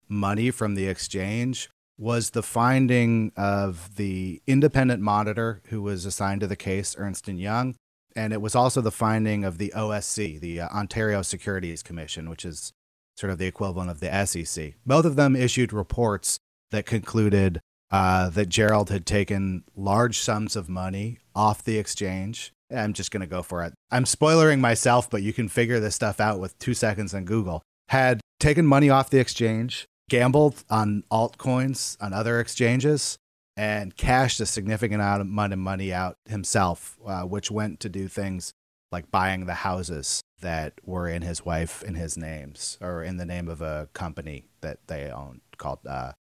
money 0.09 0.51
from 0.51 0.75
the 0.75 0.87
exchange 0.87 1.69
was 2.01 2.31
the 2.31 2.43
finding 2.43 3.31
of 3.37 3.97
the 3.97 4.41
independent 4.47 5.03
monitor 5.03 5.61
who 5.67 5.83
was 5.83 6.07
assigned 6.07 6.41
to 6.41 6.47
the 6.47 6.57
case, 6.57 6.97
Ernst 6.99 7.29
& 7.29 7.29
Young, 7.29 7.77
and 8.17 8.33
it 8.33 8.41
was 8.41 8.55
also 8.55 8.81
the 8.81 8.91
finding 8.91 9.45
of 9.45 9.59
the 9.59 9.71
OSC, 9.77 10.41
the 10.41 10.63
uh, 10.63 10.69
Ontario 10.69 11.21
Securities 11.21 11.83
Commission, 11.83 12.31
which 12.31 12.47
is 12.47 12.73
sort 13.19 13.31
of 13.31 13.39
the 13.39 13.47
equivalent 13.47 13.91
of 13.91 14.01
the 14.01 14.27
SEC. 14.27 14.75
Both 14.87 15.05
of 15.05 15.17
them 15.17 15.37
issued 15.37 15.75
reports 15.75 16.39
that 16.71 16.87
concluded 16.87 17.61
uh, 17.91 18.31
that 18.31 18.49
Gerald 18.49 18.89
had 18.89 19.05
taken 19.05 19.65
large 19.77 20.19
sums 20.19 20.57
of 20.57 20.71
money 20.71 21.19
off 21.35 21.63
the 21.63 21.79
exchange. 21.79 22.53
I'm 22.75 22.95
just 22.95 23.11
going 23.11 23.21
to 23.21 23.27
go 23.27 23.43
for 23.43 23.63
it. 23.63 23.75
I'm 23.91 24.05
spoilering 24.05 24.61
myself, 24.61 25.11
but 25.11 25.23
you 25.23 25.35
can 25.35 25.49
figure 25.49 25.81
this 25.81 25.97
stuff 25.97 26.19
out 26.19 26.41
with 26.41 26.59
two 26.59 26.73
seconds 26.73 27.13
on 27.13 27.27
Google. 27.27 27.63
Had 27.89 28.21
taken 28.39 28.65
money 28.65 28.89
off 28.89 29.11
the 29.11 29.19
exchange, 29.19 29.87
gambled 30.11 30.63
on 30.69 31.05
altcoins 31.11 31.97
on 32.03 32.13
other 32.13 32.39
exchanges, 32.39 33.17
and 33.57 33.97
cashed 33.97 34.41
a 34.41 34.47
significant 34.47 35.01
amount 35.01 35.53
of 35.53 35.59
money 35.59 35.93
out 35.93 36.17
himself, 36.27 36.99
uh, 37.07 37.23
which 37.23 37.51
went 37.51 37.81
to 37.81 37.89
do 37.89 38.09
things 38.09 38.53
like 38.93 39.11
buying 39.11 39.47
the 39.47 39.55
houses 39.55 40.21
that 40.41 40.75
were 40.85 41.09
in 41.09 41.23
his 41.23 41.45
wife 41.45 41.83
and 41.87 41.97
his 41.97 42.17
names, 42.17 42.77
or 42.81 43.03
in 43.03 43.17
the 43.17 43.25
name 43.25 43.49
of 43.49 43.63
a 43.63 43.89
company 43.93 44.49
that 44.61 44.79
they 44.89 45.11
owned 45.11 45.41
called 45.57 45.79
uh, 45.87 46.13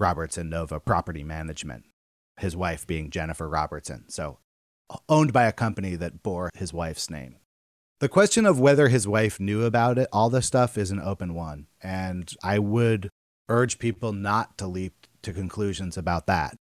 Robertson 0.00 0.50
Nova 0.50 0.80
Property 0.80 1.22
Management. 1.22 1.84
His 2.38 2.56
wife 2.56 2.86
being 2.86 3.10
Jennifer 3.10 3.48
Robertson, 3.48 4.04
so 4.08 4.38
owned 5.08 5.32
by 5.32 5.44
a 5.44 5.52
company 5.52 5.96
that 5.96 6.22
bore 6.22 6.50
his 6.54 6.72
wife's 6.72 7.08
name. 7.08 7.36
The 8.00 8.08
question 8.08 8.44
of 8.44 8.60
whether 8.60 8.88
his 8.88 9.08
wife 9.08 9.40
knew 9.40 9.64
about 9.64 9.98
it, 9.98 10.08
all 10.12 10.28
this 10.28 10.46
stuff 10.46 10.76
is 10.76 10.90
an 10.90 11.00
open 11.00 11.32
one, 11.32 11.66
and 11.82 12.30
I 12.42 12.58
would 12.58 13.08
urge 13.48 13.78
people 13.78 14.12
not 14.12 14.56
to 14.58 14.66
leap 14.66 15.06
to 15.22 15.32
conclusions 15.32 15.96
about 15.96 16.26
that. 16.26 16.56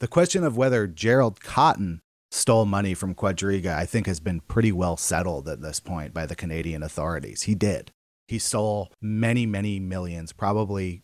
The 0.00 0.08
question 0.08 0.44
of 0.44 0.56
whether 0.56 0.86
Gerald 0.86 1.40
Cotten 1.40 2.00
stole 2.30 2.66
money 2.66 2.94
from 2.94 3.14
Quadriga, 3.14 3.74
I 3.74 3.86
think, 3.86 4.06
has 4.06 4.20
been 4.20 4.40
pretty 4.40 4.72
well 4.72 4.96
settled 4.96 5.48
at 5.48 5.62
this 5.62 5.80
point 5.80 6.14
by 6.14 6.26
the 6.26 6.36
Canadian 6.36 6.82
authorities. 6.82 7.42
He 7.42 7.54
did. 7.54 7.90
He 8.26 8.38
stole 8.38 8.92
many, 9.00 9.46
many 9.46 9.80
millions, 9.80 10.32
probably 10.32 11.02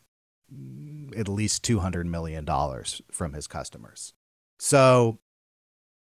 mm, 0.55 1.19
at 1.19 1.29
least 1.29 1.65
$200 1.65 2.05
million 2.05 2.47
from 3.11 3.33
his 3.33 3.47
customers. 3.47 4.13
So, 4.59 5.19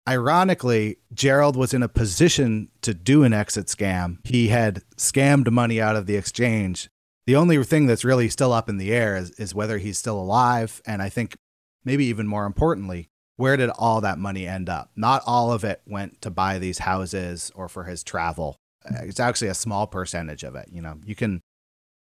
ironically, 0.08 0.98
Gerald 1.14 1.58
was 1.58 1.74
in 1.74 1.84
a 1.84 1.90
position 1.90 2.70
to 2.82 2.94
do 2.94 3.24
an 3.24 3.34
exit 3.34 3.68
scam. 3.68 4.18
He 4.24 4.48
had 4.48 4.84
scammed 4.96 5.52
money 5.52 5.82
out 5.82 5.98
of 5.98 6.06
the 6.06 6.16
exchange. 6.16 6.90
The 7.28 7.36
only 7.36 7.64
thing 7.64 7.86
that's 7.86 8.06
really 8.06 8.30
still 8.30 8.52
up 8.52 8.70
in 8.70 8.78
the 8.78 8.92
air 8.92 9.16
is, 9.16 9.32
is 9.32 9.54
whether 9.54 9.78
he's 9.78 9.98
still 9.98 10.20
alive. 10.20 10.82
And 10.86 11.02
I 11.02 11.10
think 11.10 11.38
maybe 11.86 12.06
even 12.06 12.28
more 12.28 12.46
importantly, 12.46 13.10
where 13.38 13.58
did 13.58 13.70
all 13.70 14.02
that 14.02 14.20
money 14.20 14.48
end 14.48 14.70
up? 14.70 14.92
Not 14.96 15.24
all 15.26 15.52
of 15.52 15.64
it 15.64 15.82
went 15.86 16.22
to 16.22 16.30
buy 16.30 16.60
these 16.60 16.80
houses 16.80 17.52
or 17.56 17.68
for 17.68 17.86
his 17.86 18.04
travel. 18.04 18.58
Uh, 18.86 19.00
it's 19.04 19.20
actually 19.20 19.48
a 19.48 19.54
small 19.54 19.88
percentage 19.88 20.44
of 20.44 20.56
it. 20.56 20.70
You 20.72 20.82
know, 20.82 20.98
you 21.06 21.16
can 21.16 21.42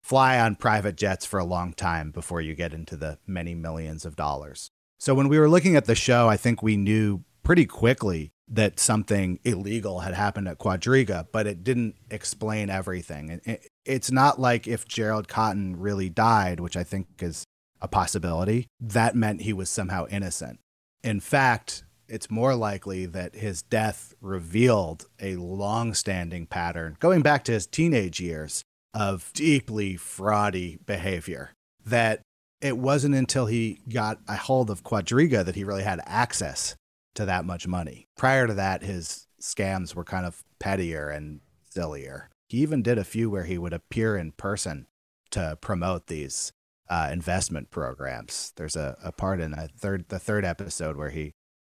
fly 0.01 0.39
on 0.39 0.55
private 0.55 0.95
jets 0.95 1.25
for 1.25 1.39
a 1.39 1.45
long 1.45 1.73
time 1.73 2.11
before 2.11 2.41
you 2.41 2.55
get 2.55 2.73
into 2.73 2.95
the 2.95 3.19
many 3.27 3.55
millions 3.55 4.05
of 4.05 4.15
dollars. 4.15 4.69
So 4.99 5.13
when 5.13 5.27
we 5.27 5.37
were 5.37 5.49
looking 5.49 5.75
at 5.75 5.85
the 5.85 5.95
show, 5.95 6.27
I 6.27 6.37
think 6.37 6.63
we 6.63 6.77
knew 6.77 7.23
pretty 7.43 7.65
quickly 7.65 8.31
that 8.49 8.79
something 8.79 9.39
illegal 9.43 9.99
had 9.99 10.13
happened 10.13 10.47
at 10.47 10.59
Quadriga, 10.59 11.27
but 11.31 11.45
it 11.45 11.63
didn't 11.63 11.95
explain 12.09 12.69
everything. 12.69 13.41
It's 13.87 14.11
not 14.11 14.39
like 14.39 14.67
if 14.67 14.85
Gerald 14.85 15.27
Cotten 15.29 15.75
really 15.77 16.09
died, 16.09 16.59
which 16.59 16.75
I 16.75 16.83
think 16.83 17.07
is 17.21 17.45
a 17.81 17.87
possibility, 17.87 18.67
that 18.81 19.15
meant 19.15 19.41
he 19.41 19.53
was 19.53 19.69
somehow 19.69 20.05
innocent. 20.09 20.59
In 21.03 21.21
fact, 21.21 21.83
it's 22.09 22.29
more 22.29 22.53
likely 22.53 23.05
that 23.05 23.35
his 23.35 23.61
death 23.61 24.13
revealed 24.19 25.05
a 25.21 25.37
long 25.37 25.93
standing 25.93 26.45
pattern 26.45 26.97
going 26.99 27.21
back 27.21 27.43
to 27.45 27.53
his 27.53 27.65
teenage 27.65 28.19
years 28.19 28.63
of 28.93 29.31
deeply 29.33 29.95
fraudy 29.95 30.85
behavior. 30.85 31.53
That 31.85 32.21
it 32.61 32.77
wasn't 32.77 33.15
until 33.15 33.45
he 33.45 33.79
got 33.87 34.19
a 34.27 34.35
hold 34.35 34.69
of 34.69 34.83
Quadriga 34.83 35.45
that 35.45 35.55
he 35.55 35.63
really 35.63 35.83
had 35.83 36.01
access 36.05 36.75
to 37.15 37.25
that 37.25 37.45
much 37.45 37.67
money. 37.67 38.05
Prior 38.17 38.47
to 38.47 38.53
that, 38.55 38.83
his 38.83 39.27
scams 39.41 39.95
were 39.95 40.03
kind 40.03 40.25
of 40.25 40.43
pettier 40.59 41.09
and 41.09 41.39
sillier. 41.69 42.29
He 42.47 42.59
even 42.59 42.81
did 42.81 42.97
a 42.97 43.03
few 43.03 43.29
where 43.29 43.43
he 43.43 43.57
would 43.57 43.73
appear 43.73 44.17
in 44.17 44.31
person 44.31 44.87
to 45.31 45.57
promote 45.61 46.07
these 46.07 46.53
uh, 46.89 47.09
investment 47.11 47.71
programs. 47.71 48.53
There's 48.55 48.75
a, 48.75 48.97
a 49.03 49.11
part 49.11 49.41
in 49.41 49.53
a 49.53 49.67
third 49.67 50.09
the 50.09 50.19
third 50.19 50.45
episode 50.45 50.95
where 50.95 51.09
he 51.09 51.33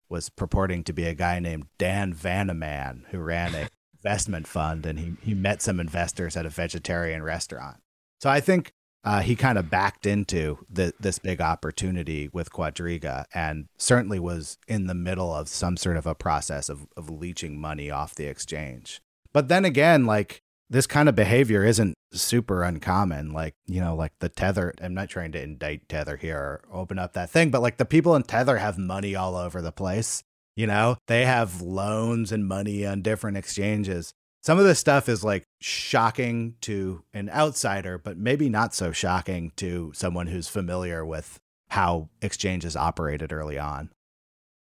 was 0.10 0.30
purporting 0.30 0.84
to 0.84 0.94
be 0.94 1.06
a 1.06 1.14
guy 1.14 1.40
named 1.40 1.68
Dan 1.78 2.14
Vanaman 2.14 3.06
who 3.10 3.20
ran 3.20 3.56
an 3.56 3.70
investment 4.04 4.48
fund, 4.48 4.86
and 4.86 5.00
he 5.00 5.14
he 5.22 5.34
met 5.34 5.62
some 5.62 5.80
investors 5.80 6.36
at 6.36 6.46
a 6.46 6.50
vegetarian 6.50 7.24
restaurant. 7.24 7.78
So 8.20 8.30
I 8.30 8.40
think 8.40 8.72
uh, 9.04 9.22
he 9.22 9.36
kind 9.36 9.58
of 9.58 9.70
backed 9.70 10.06
into 10.06 10.66
the, 10.70 10.94
this 11.00 11.20
big 11.20 11.42
opportunity 11.42 12.30
with 12.32 12.52
Quadriga, 12.52 13.26
and 13.34 13.68
certainly 13.78 14.18
was 14.18 14.58
in 14.68 14.88
the 14.88 14.94
middle 14.94 15.34
of 15.34 15.50
some 15.50 15.76
sort 15.78 15.98
of 15.98 16.08
a 16.08 16.16
process 16.16 16.70
of 16.70 16.88
of 16.98 17.10
leeching 17.10 17.60
money 17.60 17.92
off 17.92 18.16
the 18.16 18.26
exchange. 18.26 19.02
But 19.34 19.48
then 19.48 19.66
again, 19.66 20.06
like 20.06 20.43
this 20.74 20.88
kind 20.88 21.08
of 21.08 21.16
behavior 21.16 21.64
isn't 21.64 21.94
super 22.14 22.64
uncommon. 22.64 23.32
Like, 23.32 23.54
you 23.68 23.80
know, 23.80 23.96
like 23.96 24.12
the 24.20 24.28
Tether, 24.28 24.74
I'm 24.82 24.96
not 24.96 25.08
trying 25.08 25.32
to 25.34 25.42
indict 25.42 25.88
Tether 25.88 26.18
here 26.18 26.36
or 26.38 26.64
open 26.74 26.98
up 26.98 27.14
that 27.14 27.30
thing, 27.30 27.52
but 27.52 27.62
like 27.62 27.78
the 27.78 27.86
people 27.86 28.16
in 28.16 28.24
Tether 28.24 28.58
have 28.58 28.80
money 28.80 29.16
all 29.16 29.36
over 29.36 29.62
the 29.62 29.72
place. 29.72 30.24
You 30.56 30.66
know, 30.66 30.98
they 31.08 31.26
have 31.26 31.62
loans 31.62 32.32
and 32.32 32.48
money 32.48 32.88
on 32.88 33.04
different 33.04 33.38
exchanges. 33.38 34.14
some 34.42 34.60
of 34.60 34.66
this 34.66 34.80
stuff 34.80 35.08
is 35.08 35.24
like 35.24 35.44
shocking 35.62 36.56
to 36.62 37.04
an 37.14 37.30
outsider, 37.30 38.00
but 38.00 38.18
maybe 38.18 38.50
not 38.50 38.74
so 38.74 38.92
shocking 38.92 39.52
to 39.58 39.92
someone 39.96 40.28
who's 40.28 40.48
familiar 40.48 41.06
with 41.06 41.40
how 41.70 42.10
exchanges 42.22 42.76
operated 42.76 43.32
early 43.32 43.60
on. 43.60 43.92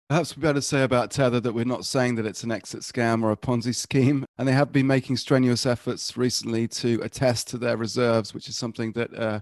Perhaps 0.10 0.38
we 0.38 0.41
better 0.41 0.62
say 0.62 0.84
about 0.84 1.10
Tether 1.10 1.39
that 1.39 1.54
we're 1.54 1.65
not 1.65 1.84
saying 1.84 2.15
that 2.15 2.28
it's 2.28 2.44
an 2.44 2.52
exit 2.52 2.82
scam 2.82 3.24
or 3.24 3.32
a 3.32 3.38
Ponzi 3.38 3.74
scheme. 3.74 4.26
And 4.38 4.50
they 4.50 4.54
have 4.54 4.74
been 4.74 4.86
making 4.86 5.15
strenuous 5.15 5.65
efforts 5.65 6.18
recently 6.18 6.68
to 6.68 7.00
attest 7.02 7.48
to 7.48 7.58
their 7.58 7.78
reserves, 7.78 8.34
which 8.34 8.50
is 8.50 8.58
something 8.58 8.91
that 8.91 9.18
uh, 9.18 9.39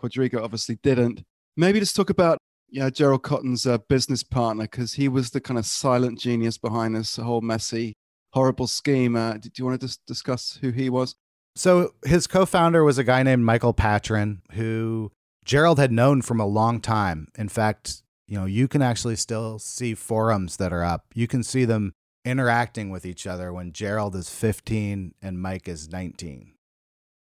Quadriga 0.00 0.40
obviously 0.40 0.78
didn't. 0.80 1.24
Maybe 1.56 1.80
let's 1.80 1.92
talk 1.92 2.08
about 2.08 2.38
yeah, 2.70 2.88
Gerald 2.90 3.22
Cotten's 3.22 3.66
uh, 3.66 3.78
business 3.88 4.22
partner, 4.22 4.64
because 4.64 4.94
he 4.94 5.08
was 5.08 5.30
the 5.30 5.40
kind 5.40 5.58
of 5.58 5.66
silent 5.66 6.20
genius 6.20 6.58
behind 6.58 6.94
this 6.94 7.16
whole 7.16 7.40
messy, 7.40 7.94
horrible 8.32 8.66
scheme. 8.66 9.16
Uh, 9.16 9.34
do 9.34 9.50
you 9.56 9.64
want 9.64 9.80
to 9.80 9.86
just 9.86 10.04
discuss 10.06 10.58
who 10.60 10.70
he 10.70 10.90
was? 10.90 11.14
So 11.56 11.94
his 12.04 12.26
co-founder 12.26 12.84
was 12.84 12.98
a 12.98 13.04
guy 13.04 13.22
named 13.22 13.44
Michael 13.44 13.74
Patryn, 13.74 14.38
who 14.52 15.10
Gerald 15.44 15.78
had 15.78 15.90
known 15.90 16.22
from 16.22 16.38
a 16.38 16.46
long 16.46 16.80
time. 16.80 17.28
In 17.36 17.48
fact, 17.48 18.02
you 18.28 18.38
know, 18.38 18.44
you 18.44 18.68
can 18.68 18.82
actually 18.82 19.16
still 19.16 19.58
see 19.58 19.94
forums 19.94 20.58
that 20.58 20.72
are 20.72 20.84
up. 20.84 21.06
You 21.14 21.26
can 21.26 21.42
see 21.42 21.64
them 21.64 21.94
interacting 22.24 22.90
with 22.90 23.06
each 23.06 23.26
other 23.26 23.52
when 23.52 23.72
Gerald 23.72 24.14
is 24.14 24.28
15 24.28 25.14
and 25.22 25.40
Mike 25.40 25.66
is 25.66 25.88
19. 25.88 26.52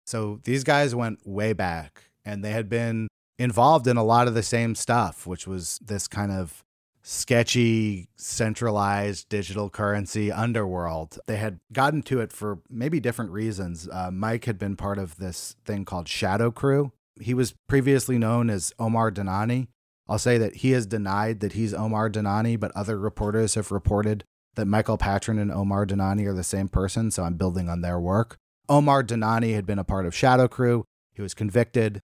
So 0.05 0.41
these 0.43 0.63
guys 0.65 0.93
went 0.93 1.25
way 1.25 1.53
back 1.53 2.11
and 2.25 2.43
they 2.43 2.51
had 2.51 2.67
been 2.67 3.07
involved 3.39 3.87
in 3.87 3.95
a 3.95 4.03
lot 4.03 4.27
of 4.27 4.33
the 4.33 4.43
same 4.43 4.75
stuff, 4.75 5.25
which 5.25 5.47
was 5.47 5.79
this 5.83 6.07
kind 6.07 6.31
of 6.31 6.63
sketchy, 7.03 8.09
centralized 8.17 9.29
digital 9.29 9.69
currency 9.69 10.29
underworld. 10.29 11.19
They 11.25 11.37
had 11.37 11.59
gotten 11.71 12.01
to 12.03 12.19
it 12.19 12.33
for 12.33 12.59
maybe 12.69 12.99
different 12.99 13.31
reasons. 13.31 13.87
Uh, 13.89 14.11
Mike 14.11 14.43
had 14.43 14.59
been 14.59 14.75
part 14.75 14.97
of 14.97 15.17
this 15.17 15.55
thing 15.63 15.85
called 15.85 16.09
Shadow 16.09 16.51
Crew. 16.51 16.91
He 17.21 17.33
was 17.33 17.55
previously 17.69 18.17
known 18.17 18.49
as 18.49 18.73
Omar 18.77 19.11
Dhanani, 19.11 19.67
I'll 20.09 20.19
say 20.19 20.37
that 20.37 20.57
he 20.57 20.71
has 20.71 20.85
denied 20.85 21.41
that 21.41 21.53
he's 21.53 21.73
Omar 21.73 22.09
Dhanani, 22.09 22.59
but 22.59 22.71
other 22.75 22.97
reporters 22.97 23.55
have 23.55 23.71
reported 23.71 24.23
that 24.55 24.65
Michael 24.65 24.97
Patryn 24.97 25.39
and 25.39 25.51
Omar 25.51 25.85
Dhanani 25.85 26.25
are 26.25 26.33
the 26.33 26.43
same 26.43 26.67
person, 26.67 27.11
so 27.11 27.23
I'm 27.23 27.35
building 27.35 27.69
on 27.69 27.81
their 27.81 27.99
work. 27.99 28.37
Omar 28.69 29.03
Dhanani 29.03 29.53
had 29.53 29.65
been 29.65 29.79
a 29.79 29.83
part 29.83 30.05
of 30.05 30.15
Shadow 30.15 30.47
Crew. 30.47 30.85
He 31.13 31.21
was 31.21 31.33
convicted. 31.33 32.01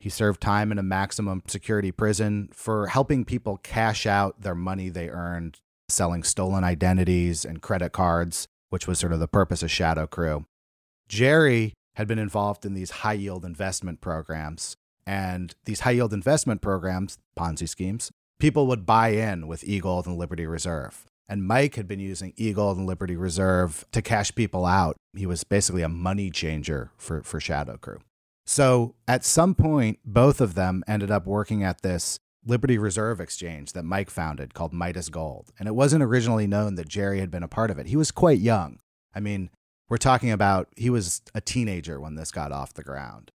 He 0.00 0.10
served 0.10 0.40
time 0.40 0.70
in 0.70 0.78
a 0.78 0.82
maximum 0.82 1.42
security 1.46 1.92
prison 1.92 2.50
for 2.52 2.88
helping 2.88 3.24
people 3.24 3.56
cash 3.58 4.04
out 4.04 4.42
their 4.42 4.54
money 4.54 4.88
they 4.88 5.08
earned 5.08 5.58
selling 5.88 6.22
stolen 6.22 6.64
identities 6.64 7.44
and 7.44 7.62
credit 7.62 7.92
cards, 7.92 8.46
which 8.70 8.86
was 8.86 8.98
sort 8.98 9.12
of 9.12 9.20
the 9.20 9.28
purpose 9.28 9.62
of 9.62 9.70
Shadow 9.70 10.06
Crew. 10.06 10.44
Jerry 11.08 11.74
had 11.96 12.08
been 12.08 12.18
involved 12.18 12.66
in 12.66 12.74
these 12.74 12.90
high 12.90 13.12
yield 13.14 13.44
investment 13.44 14.00
programs 14.00 14.76
and 15.06 15.54
these 15.64 15.80
high 15.80 15.92
yield 15.92 16.12
investment 16.12 16.62
programs, 16.62 17.18
Ponzi 17.38 17.68
schemes, 17.68 18.10
people 18.38 18.66
would 18.66 18.86
buy 18.86 19.08
in 19.08 19.46
with 19.46 19.62
eGold 19.62 20.06
and 20.06 20.16
Liberty 20.16 20.46
Reserve. 20.46 21.06
And 21.28 21.46
Mike 21.46 21.76
had 21.76 21.88
been 21.88 22.00
using 22.00 22.32
eGold 22.32 22.76
and 22.76 22.86
Liberty 22.86 23.16
Reserve 23.16 23.84
to 23.92 24.02
cash 24.02 24.34
people 24.34 24.66
out. 24.66 24.96
He 25.16 25.26
was 25.26 25.42
basically 25.44 25.82
a 25.82 25.88
money 25.88 26.30
changer 26.30 26.90
for, 26.98 27.22
for 27.22 27.40
Shadow 27.40 27.78
Crew. 27.78 28.00
So 28.46 28.94
at 29.08 29.24
some 29.24 29.54
point, 29.54 29.98
both 30.04 30.40
of 30.40 30.54
them 30.54 30.84
ended 30.86 31.10
up 31.10 31.26
working 31.26 31.64
at 31.64 31.80
this 31.80 32.18
Liberty 32.46 32.76
Reserve 32.76 33.20
exchange 33.20 33.72
that 33.72 33.84
Mike 33.84 34.10
founded 34.10 34.52
called 34.52 34.74
Midas 34.74 35.08
Gold. 35.08 35.50
And 35.58 35.66
it 35.66 35.74
wasn't 35.74 36.02
originally 36.02 36.46
known 36.46 36.74
that 36.74 36.88
Jerry 36.88 37.20
had 37.20 37.30
been 37.30 37.42
a 37.42 37.48
part 37.48 37.70
of 37.70 37.78
it. 37.78 37.86
He 37.86 37.96
was 37.96 38.10
quite 38.10 38.38
young. 38.38 38.80
I 39.14 39.20
mean, 39.20 39.48
we're 39.88 39.96
talking 39.96 40.30
about 40.30 40.68
he 40.76 40.90
was 40.90 41.22
a 41.34 41.40
teenager 41.40 41.98
when 41.98 42.16
this 42.16 42.30
got 42.30 42.52
off 42.52 42.74
the 42.74 42.82
ground. 42.82 43.30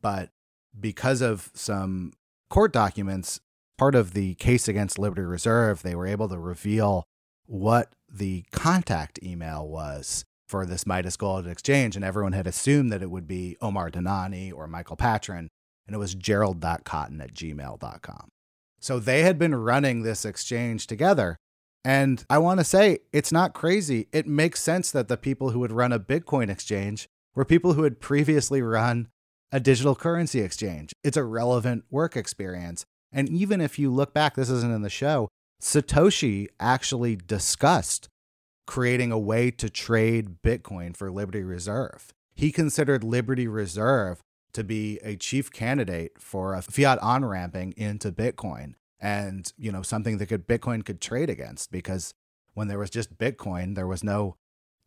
But 0.00 0.30
because 0.78 1.20
of 1.20 1.50
some 1.54 2.12
court 2.50 2.72
documents, 2.72 3.40
part 3.78 3.94
of 3.94 4.12
the 4.12 4.34
case 4.34 4.68
against 4.68 4.98
Liberty 4.98 5.22
Reserve, 5.22 5.82
they 5.82 5.94
were 5.94 6.06
able 6.06 6.28
to 6.28 6.38
reveal 6.38 7.04
what 7.46 7.92
the 8.10 8.44
contact 8.52 9.18
email 9.22 9.66
was 9.66 10.24
for 10.46 10.66
this 10.66 10.86
Midas 10.86 11.16
Gold 11.16 11.46
Exchange. 11.46 11.96
And 11.96 12.04
everyone 12.04 12.32
had 12.32 12.46
assumed 12.46 12.92
that 12.92 13.02
it 13.02 13.10
would 13.10 13.26
be 13.26 13.56
Omar 13.60 13.90
Dhanani 13.90 14.52
or 14.52 14.66
Michael 14.66 14.96
Patryn. 14.96 15.48
And 15.86 15.96
it 15.96 15.98
was 15.98 16.14
gerald.cotton 16.14 17.20
at 17.20 17.34
gmail.com. 17.34 18.28
So 18.78 18.98
they 18.98 19.22
had 19.22 19.38
been 19.38 19.54
running 19.54 20.02
this 20.02 20.24
exchange 20.24 20.86
together. 20.86 21.36
And 21.84 22.24
I 22.30 22.38
want 22.38 22.60
to 22.60 22.64
say 22.64 22.98
it's 23.12 23.32
not 23.32 23.54
crazy. 23.54 24.08
It 24.12 24.26
makes 24.26 24.60
sense 24.60 24.90
that 24.92 25.08
the 25.08 25.16
people 25.16 25.50
who 25.50 25.58
would 25.60 25.72
run 25.72 25.92
a 25.92 25.98
Bitcoin 25.98 26.50
exchange 26.50 27.08
were 27.34 27.44
people 27.44 27.72
who 27.72 27.82
had 27.82 28.00
previously 28.00 28.62
run 28.62 29.08
a 29.52 29.60
digital 29.60 29.94
currency 29.94 30.40
exchange. 30.40 30.94
It's 31.04 31.16
a 31.16 31.24
relevant 31.24 31.84
work 31.90 32.16
experience. 32.16 32.86
And 33.12 33.28
even 33.28 33.60
if 33.60 33.78
you 33.78 33.92
look 33.92 34.14
back, 34.14 34.34
this 34.34 34.48
isn't 34.48 34.74
in 34.74 34.82
the 34.82 34.90
show, 34.90 35.28
Satoshi 35.60 36.48
actually 36.58 37.14
discussed 37.14 38.08
creating 38.66 39.12
a 39.12 39.18
way 39.18 39.50
to 39.50 39.68
trade 39.68 40.42
Bitcoin 40.42 40.96
for 40.96 41.10
Liberty 41.10 41.42
Reserve. 41.42 42.12
He 42.34 42.50
considered 42.50 43.04
Liberty 43.04 43.46
Reserve 43.46 44.22
to 44.54 44.64
be 44.64 44.98
a 45.02 45.16
chief 45.16 45.52
candidate 45.52 46.12
for 46.18 46.54
a 46.54 46.62
fiat 46.62 46.98
on 47.00 47.24
ramping 47.24 47.72
into 47.76 48.10
Bitcoin 48.10 48.74
and, 48.98 49.52
you 49.58 49.70
know, 49.72 49.82
something 49.82 50.18
that 50.18 50.26
could 50.26 50.46
Bitcoin 50.46 50.84
could 50.84 51.00
trade 51.00 51.28
against 51.28 51.70
because 51.70 52.14
when 52.54 52.68
there 52.68 52.78
was 52.78 52.90
just 52.90 53.18
Bitcoin, 53.18 53.74
there 53.74 53.86
was 53.86 54.04
no 54.04 54.36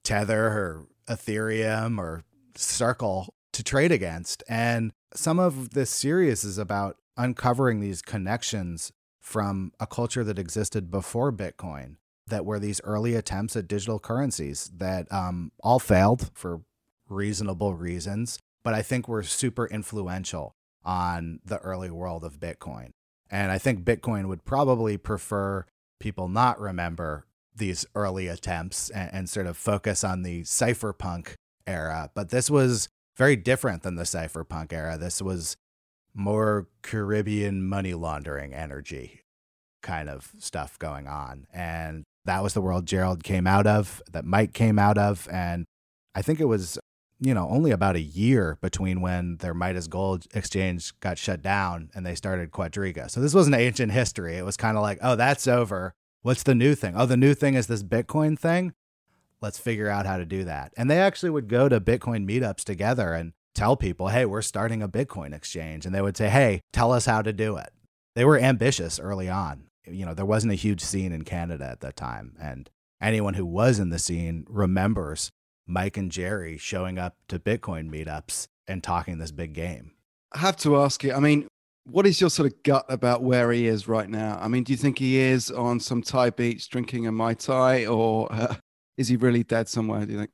Tether 0.03 0.47
or 0.47 0.87
Ethereum 1.07 1.97
or 1.99 2.23
Circle 2.55 3.33
to 3.55 3.63
trade 3.63 3.91
against. 3.91 4.43
And 4.47 4.91
some 5.13 5.39
of 5.39 5.71
this 5.71 5.89
series 5.89 6.43
is 6.43 6.57
about 6.57 6.97
uncovering 7.17 7.79
these 7.79 8.01
connections 8.01 8.91
from 9.21 9.71
a 9.79 9.87
culture 9.87 10.23
that 10.23 10.37
existed 10.37 10.91
before 10.91 11.31
Bitcoin, 11.31 11.95
that 12.27 12.45
were 12.45 12.59
these 12.59 12.81
early 12.83 13.15
attempts 13.15 13.55
at 13.55 13.67
digital 13.67 13.97
currencies 13.97 14.69
that 14.75 15.11
um, 15.11 15.51
all 15.63 15.79
failed 15.79 16.29
for 16.33 16.61
reasonable 17.09 17.73
reasons, 17.73 18.39
but 18.63 18.73
I 18.73 18.81
think 18.81 19.07
were 19.07 19.23
super 19.23 19.67
influential 19.67 20.53
on 20.83 21.39
the 21.45 21.57
early 21.59 21.89
world 21.89 22.23
of 22.23 22.39
Bitcoin. 22.39 22.91
And 23.31 23.51
I 23.51 23.57
think 23.57 23.83
Bitcoin 23.83 24.27
would 24.27 24.45
probably 24.45 24.97
prefer 24.97 25.65
people 25.99 26.27
not 26.27 26.59
remember 26.59 27.25
these 27.55 27.85
early 27.95 28.27
attempts 28.27 28.89
and, 28.89 29.09
and 29.13 29.29
sort 29.29 29.47
of 29.47 29.57
focus 29.57 30.03
on 30.03 30.23
the 30.23 30.43
cypherpunk 30.43 31.35
era. 31.65 32.11
But 32.13 32.29
this 32.29 32.49
was 32.49 32.89
very 33.17 33.35
different 33.35 33.83
than 33.83 33.95
the 33.95 34.03
cypherpunk 34.03 34.73
era. 34.73 34.97
This 34.97 35.21
was 35.21 35.57
more 36.13 36.67
Caribbean 36.81 37.67
money 37.67 37.93
laundering 37.93 38.53
energy 38.53 39.21
kind 39.81 40.09
of 40.09 40.31
stuff 40.39 40.79
going 40.79 41.07
on. 41.07 41.45
And 41.53 42.03
that 42.25 42.41
was 42.41 42.53
the 42.53 42.61
world 42.61 42.85
Gerald 42.85 43.23
came 43.23 43.45
out 43.45 43.67
of, 43.67 44.01
that 44.11 44.25
Mike 44.25 44.53
came 44.53 44.79
out 44.79 44.97
of. 44.97 45.27
And 45.31 45.65
I 46.15 46.21
think 46.21 46.39
it 46.39 46.45
was, 46.45 46.79
you 47.19 47.33
know, 47.33 47.47
only 47.49 47.71
about 47.71 47.95
a 47.95 48.01
year 48.01 48.57
between 48.61 49.01
when 49.01 49.37
their 49.37 49.53
Midas 49.53 49.87
Gold 49.87 50.25
exchange 50.33 50.97
got 51.01 51.17
shut 51.17 51.41
down 51.41 51.91
and 51.93 52.05
they 52.05 52.15
started 52.15 52.51
Quadriga. 52.51 53.11
So 53.11 53.21
this 53.21 53.33
wasn't 53.33 53.55
ancient 53.55 53.91
history. 53.91 54.37
It 54.37 54.45
was 54.45 54.57
kind 54.57 54.77
of 54.77 54.81
like, 54.81 54.97
oh, 55.01 55.15
that's 55.15 55.47
over. 55.47 55.93
What's 56.23 56.43
the 56.43 56.55
new 56.55 56.73
thing? 56.73 56.95
Oh, 56.97 57.05
the 57.05 57.17
new 57.17 57.35
thing 57.35 57.53
is 57.53 57.67
this 57.67 57.83
Bitcoin 57.83 58.39
thing 58.39 58.73
let's 59.45 59.59
figure 59.59 59.87
out 59.87 60.07
how 60.07 60.17
to 60.17 60.25
do 60.25 60.43
that. 60.43 60.73
And 60.75 60.89
they 60.89 60.99
actually 60.99 61.29
would 61.29 61.47
go 61.47 61.69
to 61.69 61.79
Bitcoin 61.79 62.27
meetups 62.27 62.63
together 62.63 63.13
and 63.13 63.33
tell 63.53 63.77
people, 63.77 64.07
hey, 64.07 64.25
we're 64.25 64.41
starting 64.41 64.81
a 64.81 64.89
Bitcoin 64.89 65.35
exchange. 65.35 65.85
And 65.85 65.93
they 65.93 66.01
would 66.01 66.17
say, 66.17 66.29
hey, 66.29 66.61
tell 66.73 66.91
us 66.91 67.05
how 67.05 67.21
to 67.21 67.31
do 67.31 67.55
it. 67.57 67.69
They 68.15 68.25
were 68.25 68.39
ambitious 68.39 68.99
early 68.99 69.29
on. 69.29 69.65
You 69.85 70.03
know, 70.03 70.15
there 70.15 70.25
wasn't 70.25 70.53
a 70.53 70.55
huge 70.55 70.81
scene 70.81 71.11
in 71.11 71.25
Canada 71.25 71.65
at 71.65 71.81
that 71.81 71.95
time. 71.95 72.35
And 72.41 72.71
anyone 72.99 73.35
who 73.35 73.45
was 73.45 73.77
in 73.77 73.89
the 73.89 73.99
scene 73.99 74.47
remembers 74.49 75.29
Mike 75.67 75.95
and 75.95 76.11
Jerry 76.11 76.57
showing 76.57 76.97
up 76.97 77.15
to 77.27 77.37
Bitcoin 77.37 77.91
meetups 77.91 78.47
and 78.67 78.81
talking 78.81 79.19
this 79.19 79.31
big 79.31 79.53
game. 79.53 79.91
I 80.31 80.39
have 80.39 80.57
to 80.57 80.77
ask 80.77 81.03
you, 81.03 81.13
I 81.13 81.19
mean, 81.19 81.47
what 81.83 82.07
is 82.07 82.19
your 82.19 82.31
sort 82.31 82.51
of 82.51 82.63
gut 82.63 82.85
about 82.89 83.21
where 83.21 83.51
he 83.51 83.67
is 83.67 83.87
right 83.87 84.09
now? 84.09 84.39
I 84.41 84.47
mean, 84.47 84.63
do 84.63 84.73
you 84.73 84.77
think 84.77 84.97
he 84.97 85.17
is 85.17 85.51
on 85.51 85.79
some 85.79 86.01
Thai 86.01 86.31
beach 86.31 86.67
drinking 86.67 87.05
a 87.05 87.11
Mai 87.11 87.35
Tai 87.35 87.85
or 87.85 88.27
uh, 88.33 88.55
is 88.97 89.07
he 89.07 89.15
really 89.15 89.43
dead 89.43 89.67
somewhere? 89.67 90.05
Do 90.05 90.13
you 90.13 90.19
think? 90.19 90.31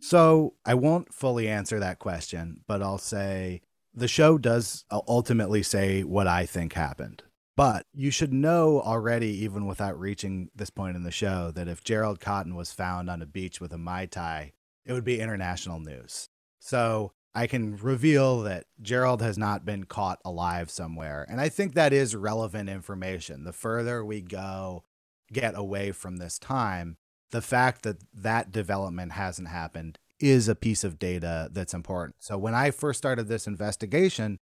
So 0.00 0.54
I 0.64 0.74
won't 0.74 1.12
fully 1.12 1.48
answer 1.48 1.78
that 1.78 1.98
question, 1.98 2.62
but 2.66 2.82
I'll 2.82 2.98
say 2.98 3.60
the 3.92 4.08
show 4.08 4.38
does 4.38 4.84
ultimately 4.90 5.62
say 5.62 6.02
what 6.02 6.26
I 6.26 6.46
think 6.46 6.72
happened. 6.72 7.22
But 7.56 7.84
you 7.92 8.10
should 8.10 8.32
know 8.32 8.80
already, 8.80 9.44
even 9.44 9.66
without 9.66 9.98
reaching 9.98 10.48
this 10.54 10.70
point 10.70 10.96
in 10.96 11.02
the 11.02 11.10
show, 11.10 11.50
that 11.50 11.68
if 11.68 11.84
Gerald 11.84 12.18
Cotten 12.18 12.54
was 12.54 12.72
found 12.72 13.10
on 13.10 13.20
a 13.20 13.26
beach 13.26 13.60
with 13.60 13.72
a 13.72 13.78
Mai 13.78 14.06
Tai, 14.06 14.52
it 14.86 14.92
would 14.94 15.04
be 15.04 15.20
international 15.20 15.78
news. 15.78 16.30
So 16.58 17.12
I 17.34 17.46
can 17.46 17.76
reveal 17.76 18.40
that 18.42 18.64
Gerald 18.80 19.20
has 19.20 19.36
not 19.36 19.66
been 19.66 19.84
caught 19.84 20.20
alive 20.24 20.70
somewhere. 20.70 21.26
And 21.28 21.40
I 21.40 21.50
think 21.50 21.74
that 21.74 21.92
is 21.92 22.16
relevant 22.16 22.70
information. 22.70 23.44
The 23.44 23.52
further 23.52 24.02
we 24.04 24.22
go, 24.22 24.84
get 25.30 25.52
away 25.54 25.92
from 25.92 26.16
this 26.16 26.38
time, 26.38 26.96
the 27.30 27.42
fact 27.42 27.82
that 27.82 27.98
that 28.12 28.52
development 28.52 29.12
hasn't 29.12 29.48
happened 29.48 29.98
is 30.18 30.48
a 30.48 30.54
piece 30.54 30.84
of 30.84 30.98
data 30.98 31.48
that's 31.52 31.74
important. 31.74 32.16
So 32.18 32.36
when 32.36 32.54
I 32.54 32.70
first 32.70 32.98
started 32.98 33.28
this 33.28 33.46
investigation, 33.46 34.38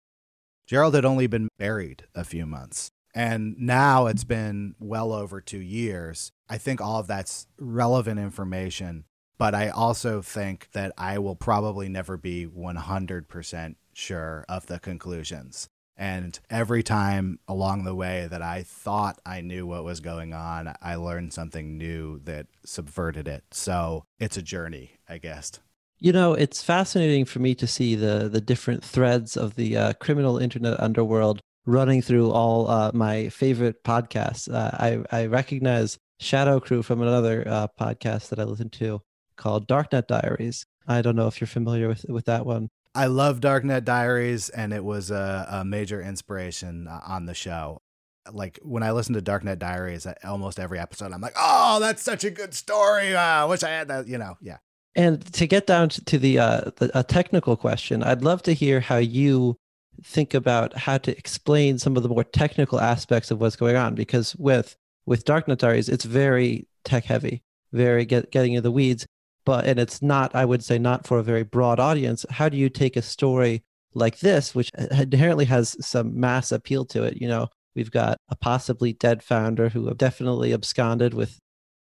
Gerald 0.66 0.94
had 0.94 1.04
only 1.04 1.26
been 1.26 1.48
married 1.58 2.04
a 2.14 2.24
few 2.24 2.46
months. 2.46 2.90
And 3.14 3.56
now 3.58 4.06
it's 4.06 4.24
been 4.24 4.74
well 4.80 5.12
over 5.12 5.40
two 5.40 5.60
years. 5.60 6.32
I 6.48 6.58
think 6.58 6.80
all 6.80 6.98
of 6.98 7.06
that's 7.06 7.46
relevant 7.58 8.18
information. 8.18 9.04
But 9.38 9.54
I 9.54 9.68
also 9.68 10.22
think 10.22 10.68
that 10.72 10.92
I 10.96 11.18
will 11.18 11.36
probably 11.36 11.88
never 11.88 12.16
be 12.16 12.46
100% 12.46 13.74
sure 13.92 14.44
of 14.48 14.66
the 14.66 14.78
conclusions. 14.78 15.68
And 15.96 16.38
every 16.50 16.82
time 16.82 17.38
along 17.46 17.84
the 17.84 17.94
way 17.94 18.26
that 18.28 18.42
I 18.42 18.62
thought 18.64 19.20
I 19.24 19.40
knew 19.40 19.66
what 19.66 19.84
was 19.84 20.00
going 20.00 20.32
on, 20.32 20.74
I 20.82 20.96
learned 20.96 21.32
something 21.32 21.78
new 21.78 22.20
that 22.24 22.46
subverted 22.64 23.28
it. 23.28 23.44
So 23.52 24.04
it's 24.18 24.36
a 24.36 24.42
journey, 24.42 24.98
I 25.08 25.18
guess. 25.18 25.52
You 25.98 26.12
know, 26.12 26.34
it's 26.34 26.62
fascinating 26.62 27.24
for 27.24 27.38
me 27.38 27.54
to 27.54 27.66
see 27.66 27.94
the 27.94 28.28
the 28.28 28.40
different 28.40 28.84
threads 28.84 29.36
of 29.36 29.54
the 29.54 29.76
uh, 29.76 29.92
criminal 29.94 30.38
internet 30.38 30.78
underworld 30.80 31.40
running 31.66 32.02
through 32.02 32.30
all 32.30 32.68
uh, 32.68 32.90
my 32.92 33.28
favorite 33.28 33.84
podcasts. 33.84 34.52
Uh, 34.52 34.70
I 35.10 35.22
I 35.22 35.26
recognize 35.26 35.98
Shadow 36.20 36.60
Crew 36.60 36.82
from 36.82 37.00
another 37.00 37.44
uh, 37.46 37.68
podcast 37.80 38.28
that 38.30 38.38
I 38.38 38.44
listen 38.44 38.70
to 38.70 39.00
called 39.36 39.68
Darknet 39.68 40.08
Diaries. 40.08 40.66
I 40.86 41.00
don't 41.00 41.16
know 41.16 41.26
if 41.28 41.40
you're 41.40 41.48
familiar 41.48 41.88
with 41.88 42.04
with 42.08 42.26
that 42.26 42.44
one. 42.44 42.68
I 42.94 43.06
love 43.06 43.40
Darknet 43.40 43.84
Diaries, 43.84 44.50
and 44.50 44.72
it 44.72 44.84
was 44.84 45.10
a, 45.10 45.46
a 45.50 45.64
major 45.64 46.00
inspiration 46.00 46.86
uh, 46.86 47.00
on 47.06 47.26
the 47.26 47.34
show. 47.34 47.82
Like 48.30 48.58
when 48.62 48.82
I 48.82 48.92
listen 48.92 49.14
to 49.14 49.22
Darknet 49.22 49.58
Diaries, 49.58 50.06
almost 50.22 50.60
every 50.60 50.78
episode, 50.78 51.12
I'm 51.12 51.20
like, 51.20 51.34
"Oh, 51.36 51.80
that's 51.80 52.02
such 52.02 52.24
a 52.24 52.30
good 52.30 52.54
story! 52.54 53.14
I 53.14 53.42
uh, 53.42 53.48
wish 53.48 53.62
I 53.62 53.70
had 53.70 53.88
that." 53.88 54.06
You 54.06 54.18
know, 54.18 54.36
yeah. 54.40 54.58
And 54.94 55.24
to 55.34 55.46
get 55.46 55.66
down 55.66 55.88
to 55.88 56.18
the, 56.18 56.38
uh, 56.38 56.70
the 56.76 56.96
a 56.98 57.02
technical 57.02 57.56
question, 57.56 58.04
I'd 58.04 58.22
love 58.22 58.42
to 58.44 58.54
hear 58.54 58.78
how 58.78 58.98
you 58.98 59.56
think 60.02 60.34
about 60.34 60.76
how 60.76 60.98
to 60.98 61.16
explain 61.18 61.78
some 61.78 61.96
of 61.96 62.04
the 62.04 62.08
more 62.08 62.24
technical 62.24 62.80
aspects 62.80 63.30
of 63.30 63.40
what's 63.40 63.56
going 63.56 63.76
on. 63.76 63.94
Because 63.94 64.36
with 64.36 64.76
with 65.04 65.24
Darknet 65.24 65.58
Diaries, 65.58 65.88
it's 65.88 66.04
very 66.04 66.68
tech 66.84 67.04
heavy, 67.04 67.42
very 67.72 68.04
get, 68.04 68.30
getting 68.30 68.54
in 68.54 68.62
the 68.62 68.70
weeds 68.70 69.06
but 69.44 69.66
and 69.66 69.78
it's 69.78 70.00
not 70.02 70.34
i 70.34 70.44
would 70.44 70.64
say 70.64 70.78
not 70.78 71.06
for 71.06 71.18
a 71.18 71.22
very 71.22 71.42
broad 71.42 71.78
audience 71.78 72.24
how 72.30 72.48
do 72.48 72.56
you 72.56 72.68
take 72.68 72.96
a 72.96 73.02
story 73.02 73.62
like 73.94 74.18
this 74.18 74.54
which 74.54 74.70
uh, 74.76 74.86
inherently 75.12 75.44
has 75.44 75.76
some 75.84 76.18
mass 76.18 76.52
appeal 76.52 76.84
to 76.86 77.04
it? 77.04 77.20
You 77.20 77.28
know 77.28 77.48
we've 77.74 77.90
got 77.90 78.18
a 78.28 78.36
possibly 78.36 78.92
dead 78.92 79.22
founder 79.22 79.68
who 79.68 79.92
definitely 79.94 80.52
absconded 80.52 81.14
with 81.14 81.38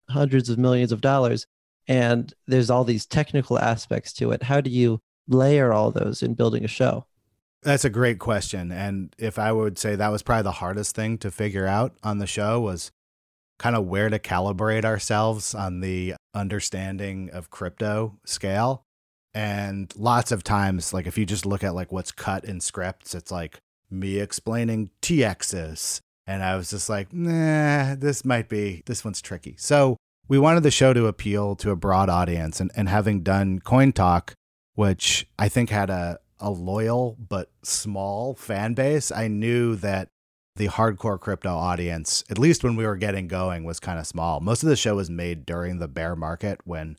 hundreds 0.08 0.48
of 0.48 0.58
millions 0.58 0.92
of 0.92 1.00
dollars 1.00 1.46
and 1.88 2.32
there's 2.46 2.70
all 2.70 2.84
these 2.84 3.06
technical 3.06 3.58
aspects 3.58 4.12
to 4.14 4.32
it. 4.32 4.44
How 4.44 4.60
do 4.60 4.70
you 4.70 5.00
layer 5.28 5.72
all 5.72 5.90
those 5.90 6.22
in 6.22 6.34
building 6.34 6.64
a 6.64 6.68
show? 6.68 7.06
That's 7.62 7.84
a 7.84 7.90
great 7.90 8.20
question 8.20 8.70
and 8.70 9.14
if 9.18 9.38
i 9.40 9.50
would 9.50 9.76
say 9.76 9.96
that 9.96 10.12
was 10.12 10.22
probably 10.22 10.44
the 10.44 10.52
hardest 10.52 10.94
thing 10.94 11.18
to 11.18 11.32
figure 11.32 11.66
out 11.66 11.96
on 12.04 12.18
the 12.18 12.26
show 12.26 12.60
was 12.60 12.92
kind 13.58 13.74
of 13.74 13.86
where 13.86 14.08
to 14.08 14.18
calibrate 14.18 14.84
ourselves 14.84 15.54
on 15.54 15.80
the 15.80 16.14
understanding 16.36 17.30
of 17.32 17.50
crypto 17.50 18.18
scale. 18.24 18.82
And 19.34 19.92
lots 19.96 20.32
of 20.32 20.44
times, 20.44 20.92
like 20.94 21.06
if 21.06 21.18
you 21.18 21.26
just 21.26 21.44
look 21.44 21.64
at 21.64 21.74
like 21.74 21.92
what's 21.92 22.12
cut 22.12 22.44
in 22.44 22.60
scripts, 22.60 23.14
it's 23.14 23.30
like 23.30 23.58
me 23.90 24.18
explaining 24.18 24.90
TXs. 25.02 26.00
And 26.26 26.42
I 26.42 26.56
was 26.56 26.70
just 26.70 26.88
like, 26.88 27.12
nah, 27.12 27.94
this 27.94 28.24
might 28.24 28.48
be, 28.48 28.82
this 28.86 29.04
one's 29.04 29.22
tricky. 29.22 29.54
So 29.58 29.96
we 30.28 30.38
wanted 30.38 30.62
the 30.62 30.70
show 30.70 30.92
to 30.92 31.06
appeal 31.06 31.54
to 31.56 31.70
a 31.70 31.76
broad 31.76 32.08
audience. 32.08 32.60
And, 32.60 32.70
and 32.76 32.88
having 32.88 33.22
done 33.22 33.60
Coin 33.60 33.92
Talk, 33.92 34.34
which 34.74 35.28
I 35.38 35.48
think 35.48 35.70
had 35.70 35.90
a, 35.90 36.18
a 36.40 36.50
loyal 36.50 37.16
but 37.28 37.50
small 37.62 38.34
fan 38.34 38.74
base, 38.74 39.12
I 39.12 39.28
knew 39.28 39.76
that 39.76 40.08
the 40.56 40.68
hardcore 40.68 41.20
crypto 41.20 41.50
audience, 41.50 42.24
at 42.30 42.38
least 42.38 42.64
when 42.64 42.76
we 42.76 42.86
were 42.86 42.96
getting 42.96 43.28
going, 43.28 43.64
was 43.64 43.78
kind 43.78 43.98
of 43.98 44.06
small. 44.06 44.40
Most 44.40 44.62
of 44.62 44.68
the 44.68 44.76
show 44.76 44.96
was 44.96 45.10
made 45.10 45.46
during 45.46 45.78
the 45.78 45.88
bear 45.88 46.16
market 46.16 46.60
when 46.64 46.96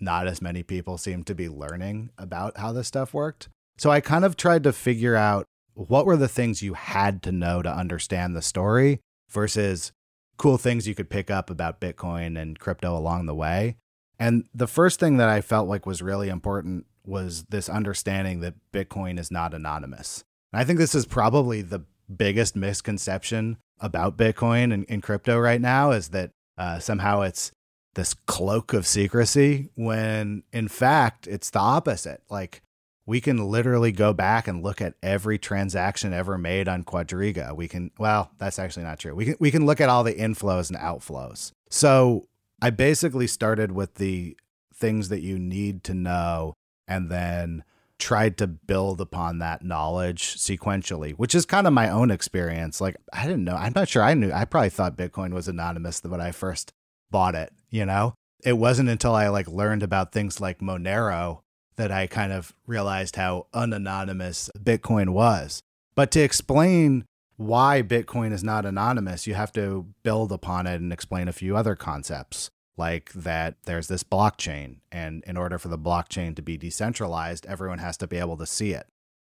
not 0.00 0.26
as 0.26 0.42
many 0.42 0.62
people 0.62 0.98
seemed 0.98 1.26
to 1.26 1.34
be 1.34 1.48
learning 1.48 2.10
about 2.18 2.56
how 2.58 2.72
this 2.72 2.88
stuff 2.88 3.14
worked. 3.14 3.48
So 3.76 3.90
I 3.90 4.00
kind 4.00 4.24
of 4.24 4.36
tried 4.36 4.62
to 4.64 4.72
figure 4.72 5.16
out 5.16 5.44
what 5.74 6.06
were 6.06 6.16
the 6.16 6.28
things 6.28 6.62
you 6.62 6.74
had 6.74 7.22
to 7.24 7.32
know 7.32 7.62
to 7.62 7.70
understand 7.70 8.34
the 8.34 8.42
story 8.42 9.00
versus 9.30 9.92
cool 10.36 10.58
things 10.58 10.88
you 10.88 10.94
could 10.94 11.10
pick 11.10 11.30
up 11.30 11.50
about 11.50 11.80
Bitcoin 11.80 12.40
and 12.40 12.58
crypto 12.58 12.96
along 12.96 13.26
the 13.26 13.34
way. 13.34 13.76
And 14.18 14.44
the 14.54 14.66
first 14.66 15.00
thing 15.00 15.16
that 15.18 15.28
I 15.28 15.40
felt 15.40 15.68
like 15.68 15.86
was 15.86 16.02
really 16.02 16.28
important 16.28 16.86
was 17.04 17.44
this 17.44 17.68
understanding 17.68 18.40
that 18.40 18.54
Bitcoin 18.72 19.18
is 19.18 19.30
not 19.30 19.52
anonymous. 19.52 20.24
And 20.52 20.60
I 20.60 20.64
think 20.64 20.78
this 20.78 20.94
is 20.94 21.06
probably 21.06 21.62
the 21.62 21.80
biggest 22.14 22.56
misconception 22.56 23.58
about 23.80 24.16
Bitcoin 24.16 24.72
and, 24.72 24.86
and 24.88 25.02
crypto 25.02 25.38
right 25.38 25.60
now 25.60 25.90
is 25.90 26.08
that 26.08 26.30
uh, 26.56 26.78
somehow 26.78 27.22
it's 27.22 27.52
this 27.94 28.14
cloak 28.14 28.72
of 28.72 28.86
secrecy 28.86 29.70
when 29.76 30.42
in 30.52 30.68
fact 30.68 31.26
it's 31.26 31.50
the 31.50 31.58
opposite. 31.58 32.22
Like 32.28 32.62
we 33.06 33.20
can 33.20 33.48
literally 33.48 33.92
go 33.92 34.12
back 34.12 34.48
and 34.48 34.62
look 34.62 34.80
at 34.80 34.94
every 35.02 35.38
transaction 35.38 36.12
ever 36.12 36.38
made 36.38 36.68
on 36.68 36.84
Quadriga. 36.84 37.54
We 37.54 37.68
can 37.68 37.90
well, 37.98 38.30
that's 38.38 38.58
actually 38.58 38.84
not 38.84 38.98
true. 38.98 39.14
We 39.14 39.26
can 39.26 39.36
we 39.38 39.50
can 39.50 39.66
look 39.66 39.80
at 39.80 39.88
all 39.88 40.04
the 40.04 40.14
inflows 40.14 40.70
and 40.70 40.78
outflows. 40.78 41.52
So 41.70 42.26
I 42.62 42.70
basically 42.70 43.26
started 43.26 43.72
with 43.72 43.94
the 43.94 44.36
things 44.74 45.08
that 45.08 45.20
you 45.20 45.38
need 45.38 45.84
to 45.84 45.94
know 45.94 46.54
and 46.88 47.10
then 47.10 47.64
tried 47.98 48.36
to 48.38 48.46
build 48.46 49.00
upon 49.00 49.38
that 49.38 49.64
knowledge 49.64 50.36
sequentially, 50.36 51.12
which 51.12 51.34
is 51.34 51.46
kind 51.46 51.66
of 51.66 51.72
my 51.72 51.88
own 51.88 52.10
experience. 52.10 52.80
Like, 52.80 52.96
I 53.12 53.22
didn't 53.26 53.44
know, 53.44 53.56
I'm 53.56 53.72
not 53.74 53.88
sure 53.88 54.02
I 54.02 54.14
knew, 54.14 54.32
I 54.32 54.44
probably 54.44 54.70
thought 54.70 54.96
Bitcoin 54.96 55.32
was 55.32 55.48
anonymous 55.48 56.02
when 56.02 56.20
I 56.20 56.32
first 56.32 56.72
bought 57.10 57.34
it, 57.34 57.52
you 57.70 57.86
know? 57.86 58.14
It 58.42 58.58
wasn't 58.58 58.90
until 58.90 59.14
I 59.14 59.28
like 59.28 59.48
learned 59.48 59.82
about 59.82 60.12
things 60.12 60.40
like 60.40 60.58
Monero 60.58 61.40
that 61.76 61.90
I 61.90 62.06
kind 62.06 62.32
of 62.32 62.52
realized 62.66 63.16
how 63.16 63.46
unanonymous 63.54 64.50
Bitcoin 64.58 65.10
was. 65.10 65.60
But 65.94 66.10
to 66.12 66.20
explain 66.20 67.04
why 67.36 67.82
Bitcoin 67.82 68.32
is 68.32 68.44
not 68.44 68.66
anonymous, 68.66 69.26
you 69.26 69.34
have 69.34 69.52
to 69.52 69.86
build 70.02 70.30
upon 70.30 70.66
it 70.66 70.80
and 70.80 70.92
explain 70.92 71.26
a 71.28 71.32
few 71.32 71.56
other 71.56 71.74
concepts 71.74 72.50
like 72.76 73.12
that 73.12 73.56
there's 73.64 73.88
this 73.88 74.02
blockchain 74.02 74.76
and 74.90 75.22
in 75.26 75.36
order 75.36 75.58
for 75.58 75.68
the 75.68 75.78
blockchain 75.78 76.34
to 76.34 76.42
be 76.42 76.56
decentralized 76.56 77.46
everyone 77.46 77.78
has 77.78 77.96
to 77.96 78.06
be 78.06 78.16
able 78.16 78.36
to 78.36 78.46
see 78.46 78.72
it. 78.72 78.88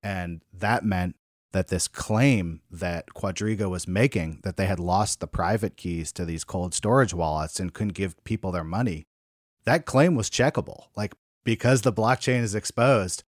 And 0.02 0.44
that 0.54 0.84
meant 0.84 1.16
that 1.52 1.68
this 1.70 1.88
claim 1.88 2.62
that 2.70 3.14
Quadriga 3.16 3.70
was 3.70 3.88
making 3.88 4.40
that 4.44 4.58
they 4.58 4.66
had 4.66 4.80
lost 4.80 5.20
the 5.20 5.28
private 5.28 5.78
keys 5.78 6.12
to 6.14 6.26
these 6.26 6.44
cold 6.44 6.74
storage 6.74 7.14
wallets 7.14 7.60
and 7.60 7.74
couldn't 7.74 7.94
give 7.94 8.22
people 8.24 8.52
their 8.52 8.64
money 8.64 9.06
that 9.66 9.86
claim 9.86 10.16
was 10.16 10.30
checkable. 10.30 10.86
Like 10.96 11.14
because 11.44 11.82
the 11.82 11.94
blockchain 11.94 12.42
is 12.42 12.56
exposed 12.56 13.24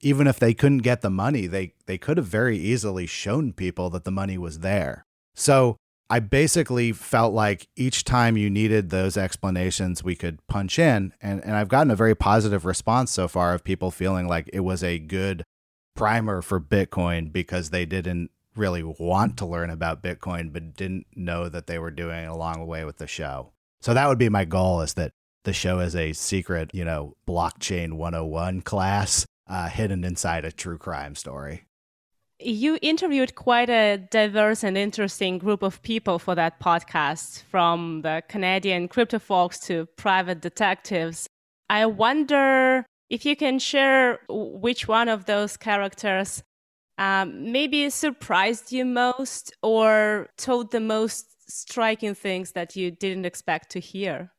even 0.00 0.26
if 0.26 0.38
they 0.38 0.54
couldn't 0.54 0.78
get 0.78 1.00
the 1.00 1.10
money 1.10 1.46
they 1.46 1.74
they 1.86 1.98
could 1.98 2.16
have 2.16 2.26
very 2.26 2.56
easily 2.56 3.06
shown 3.06 3.52
people 3.52 3.90
that 3.90 4.04
the 4.04 4.10
money 4.10 4.38
was 4.38 4.60
there. 4.60 5.04
So 5.34 5.76
I 6.08 6.20
basically 6.20 6.92
felt 6.92 7.34
like 7.34 7.68
each 7.74 8.04
time 8.04 8.36
you 8.36 8.48
needed 8.48 8.90
those 8.90 9.16
explanations, 9.16 10.04
we 10.04 10.14
could 10.14 10.44
punch 10.46 10.78
in. 10.78 11.12
And, 11.20 11.42
and 11.44 11.56
I've 11.56 11.68
gotten 11.68 11.90
a 11.90 11.96
very 11.96 12.14
positive 12.14 12.64
response 12.64 13.10
so 13.10 13.26
far 13.26 13.54
of 13.54 13.64
people 13.64 13.90
feeling 13.90 14.28
like 14.28 14.48
it 14.52 14.60
was 14.60 14.84
a 14.84 14.98
good 14.98 15.42
primer 15.96 16.42
for 16.42 16.60
Bitcoin 16.60 17.32
because 17.32 17.70
they 17.70 17.84
didn't 17.86 18.30
really 18.54 18.84
want 18.84 19.36
to 19.38 19.46
learn 19.46 19.68
about 19.68 20.02
Bitcoin, 20.02 20.52
but 20.52 20.76
didn't 20.76 21.06
know 21.16 21.48
that 21.48 21.66
they 21.66 21.78
were 21.78 21.90
doing 21.90 22.24
it 22.24 22.28
along 22.28 22.60
the 22.60 22.66
way 22.66 22.84
with 22.84 22.98
the 22.98 23.06
show. 23.08 23.52
So 23.80 23.92
that 23.92 24.08
would 24.08 24.18
be 24.18 24.28
my 24.28 24.44
goal 24.44 24.82
is 24.82 24.94
that 24.94 25.12
the 25.44 25.52
show 25.52 25.80
is 25.80 25.96
a 25.96 26.12
secret, 26.12 26.70
you 26.72 26.84
know, 26.84 27.16
blockchain 27.26 27.94
101 27.94 28.62
class 28.62 29.26
uh, 29.48 29.68
hidden 29.68 30.04
inside 30.04 30.44
a 30.44 30.52
true 30.52 30.78
crime 30.78 31.14
story 31.14 31.66
you 32.38 32.78
interviewed 32.82 33.34
quite 33.34 33.70
a 33.70 33.96
diverse 33.96 34.62
and 34.62 34.76
interesting 34.76 35.38
group 35.38 35.62
of 35.62 35.82
people 35.82 36.18
for 36.18 36.34
that 36.34 36.60
podcast, 36.60 37.42
from 37.44 38.02
the 38.02 38.22
Canadian 38.28 38.88
crypto 38.88 39.18
folks 39.18 39.58
to 39.60 39.86
private 39.96 40.40
detectives. 40.40 41.28
I 41.70 41.86
wonder 41.86 42.84
if 43.08 43.24
you 43.24 43.36
can 43.36 43.58
share 43.58 44.20
which 44.28 44.86
one 44.86 45.08
of 45.08 45.24
those 45.24 45.56
characters 45.56 46.42
um, 46.98 47.52
maybe 47.52 47.90
surprised 47.90 48.72
you 48.72 48.84
most 48.84 49.52
or 49.62 50.28
told 50.36 50.72
the 50.72 50.80
most 50.80 51.26
striking 51.50 52.14
things 52.14 52.52
that 52.52 52.76
you 52.76 52.90
didn't 52.90 53.26
expect 53.26 53.70
to 53.70 53.80
hear. 53.80 54.32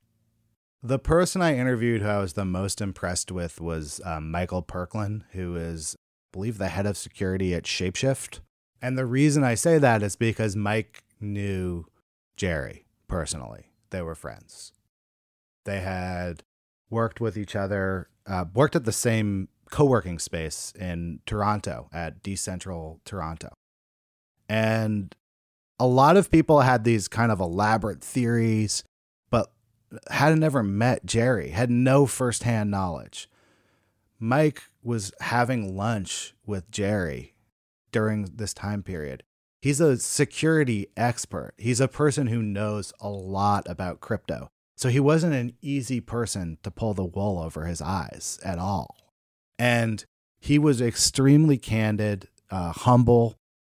The 0.84 1.00
person 1.00 1.42
I 1.42 1.56
interviewed 1.56 2.02
who 2.02 2.08
I 2.08 2.20
was 2.20 2.34
the 2.34 2.46
most 2.46 2.82
impressed 2.82 3.32
with 3.32 3.60
was 3.60 4.00
um, 4.06 4.32
Michael 4.32 4.62
Perklin, 4.62 5.24
who 5.32 5.56
is 5.56 5.96
believe 6.38 6.60
the 6.60 6.68
head 6.68 6.86
of 6.86 6.96
security 6.96 7.56
at 7.56 7.64
Shapeshift. 7.64 8.42
And 8.80 8.96
the 8.96 9.08
reason 9.08 9.44
I 9.44 9.56
say 9.56 9.80
that 9.80 10.04
is 10.04 10.16
because 10.16 10.56
Mike 10.56 11.04
knew 11.20 11.86
Jerry 12.36 12.86
personally. 13.08 13.72
They 13.90 14.04
were 14.04 14.14
friends. 14.14 14.72
They 15.66 15.80
had 15.80 16.44
worked 16.92 17.20
with 17.20 17.40
each 17.40 17.56
other 17.56 18.10
uh, 18.28 18.46
worked 18.54 18.76
at 18.76 18.86
the 18.86 18.92
same 18.92 19.48
co 19.72 19.86
working 19.86 20.20
space 20.20 20.74
in 20.80 21.22
Toronto 21.26 21.90
at 21.92 22.22
Decentral 22.22 23.00
Toronto. 23.04 23.50
And 24.48 25.16
a 25.80 25.88
lot 25.88 26.18
of 26.18 26.30
people 26.30 26.62
had 26.62 26.84
these 26.84 27.08
kind 27.08 27.32
of 27.32 27.40
elaborate 27.40 28.04
theories, 28.04 28.84
but 29.32 29.52
hadn't 30.12 30.42
never 30.42 30.62
met 30.62 31.04
Jerry, 31.04 31.50
had 31.50 31.72
no 31.72 32.06
firsthand 32.06 32.70
knowledge. 32.70 33.28
Mike 34.20 34.64
was 34.88 35.12
having 35.20 35.76
lunch 35.76 36.34
with 36.46 36.72
Jerry 36.72 37.36
during 37.92 38.24
this 38.36 38.54
time 38.54 38.84
period. 38.84 39.24
He's 39.62 39.82
a 39.82 39.98
security 39.98 40.88
expert. 40.96 41.54
He's 41.58 41.82
a 41.82 41.90
person 41.90 42.28
who 42.28 42.42
knows 42.42 42.94
a 43.02 43.10
lot 43.10 43.68
about 43.68 44.00
crypto. 44.00 44.50
So 44.78 44.88
he 44.88 45.02
wasn't 45.02 45.34
an 45.34 45.54
easy 45.62 46.00
person 46.00 46.58
to 46.64 46.72
pull 46.72 46.94
the 46.94 47.04
wool 47.04 47.38
over 47.38 47.66
his 47.66 47.82
eyes 47.82 48.40
at 48.46 48.60
all. 48.60 48.96
And 49.60 50.06
he 50.40 50.58
was 50.58 50.80
extremely 50.80 51.58
candid, 51.58 52.30
uh, 52.50 52.72
humble, 52.72 53.36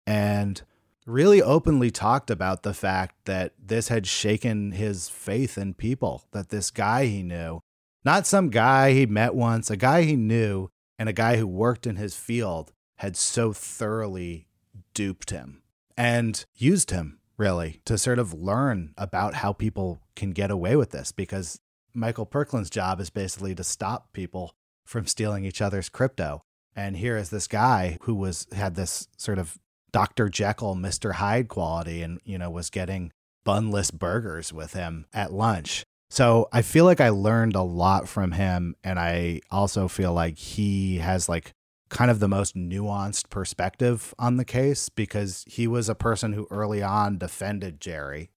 and 0.06 0.60
really 1.06 1.40
openly 1.40 1.90
talked 1.90 2.30
about 2.30 2.64
the 2.64 2.74
fact 2.74 3.14
that 3.24 3.54
this 3.58 3.88
had 3.88 4.06
shaken 4.06 4.72
his 4.72 5.08
faith 5.08 5.56
in 5.56 5.72
people, 5.72 6.24
that 6.32 6.50
this 6.50 6.70
guy 6.70 7.06
he 7.06 7.22
knew, 7.22 7.60
not 8.04 8.26
some 8.26 8.50
guy 8.50 8.92
he 8.92 9.06
met 9.06 9.34
once, 9.34 9.70
a 9.70 9.76
guy 9.76 10.02
he 10.02 10.16
knew, 10.16 10.68
and 10.98 11.08
a 11.08 11.14
guy 11.14 11.36
who 11.36 11.46
worked 11.46 11.86
in 11.86 11.96
his 11.96 12.16
field 12.16 12.72
had 12.96 13.16
so 13.16 13.52
thoroughly 13.52 14.48
duped 14.94 15.30
him 15.30 15.62
and 15.96 16.44
used 16.54 16.90
him 16.90 17.18
really 17.36 17.80
to 17.84 17.96
sort 17.96 18.18
of 18.18 18.34
learn 18.34 18.92
about 18.98 19.34
how 19.34 19.52
people 19.52 20.00
can 20.16 20.32
get 20.32 20.50
away 20.50 20.74
with 20.76 20.90
this 20.90 21.12
because 21.12 21.60
Michael 21.94 22.26
Perklin's 22.26 22.70
job 22.70 23.00
is 23.00 23.10
basically 23.10 23.54
to 23.54 23.64
stop 23.64 24.12
people 24.12 24.54
from 24.84 25.06
stealing 25.06 25.44
each 25.44 25.62
other's 25.62 25.88
crypto. 25.88 26.42
And 26.74 26.96
here 26.96 27.16
is 27.16 27.30
this 27.30 27.46
guy 27.46 27.98
who 28.02 28.14
was 28.14 28.46
had 28.52 28.74
this 28.74 29.08
sort 29.16 29.38
of 29.38 29.58
Dr. 29.92 30.28
Jekyll, 30.28 30.76
Mr. 30.76 31.14
Hyde 31.14 31.48
quality 31.48 32.02
and, 32.02 32.20
you 32.24 32.38
know, 32.38 32.50
was 32.50 32.70
getting 32.70 33.12
bunless 33.44 33.90
burgers 33.90 34.52
with 34.52 34.74
him 34.74 35.06
at 35.12 35.32
lunch. 35.32 35.84
So 36.10 36.48
I 36.52 36.62
feel 36.62 36.84
like 36.84 37.00
I 37.00 37.10
learned 37.10 37.54
a 37.54 37.62
lot 37.62 38.08
from 38.08 38.32
him. 38.32 38.76
And 38.82 38.98
I 38.98 39.40
also 39.50 39.88
feel 39.88 40.12
like 40.12 40.38
he 40.38 40.98
has 40.98 41.28
like 41.28 41.54
kind 41.90 42.10
of 42.10 42.20
the 42.20 42.28
most 42.28 42.54
nuanced 42.54 43.30
perspective 43.30 44.14
on 44.18 44.36
the 44.36 44.44
case 44.44 44.88
because 44.88 45.44
he 45.46 45.66
was 45.66 45.88
a 45.88 45.94
person 45.94 46.32
who 46.32 46.46
early 46.50 46.82
on 46.82 47.18
defended 47.18 47.80
Jerry 47.80 48.30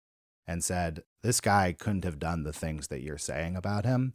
and 0.47 0.63
said, 0.63 1.03
this 1.21 1.39
guy 1.39 1.73
couldn't 1.77 2.03
have 2.03 2.19
done 2.19 2.43
the 2.43 2.53
things 2.53 2.87
that 2.87 3.01
you're 3.01 3.17
saying 3.17 3.55
about 3.55 3.85
him. 3.85 4.13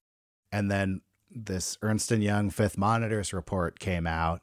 And 0.51 0.71
then 0.71 1.03
this 1.31 1.79
Ernst 1.83 2.11
& 2.11 2.13
Young 2.13 2.51
Fifth 2.51 2.79
Monitors 2.79 3.33
report 3.33 3.79
came 3.79 4.07
out 4.07 4.43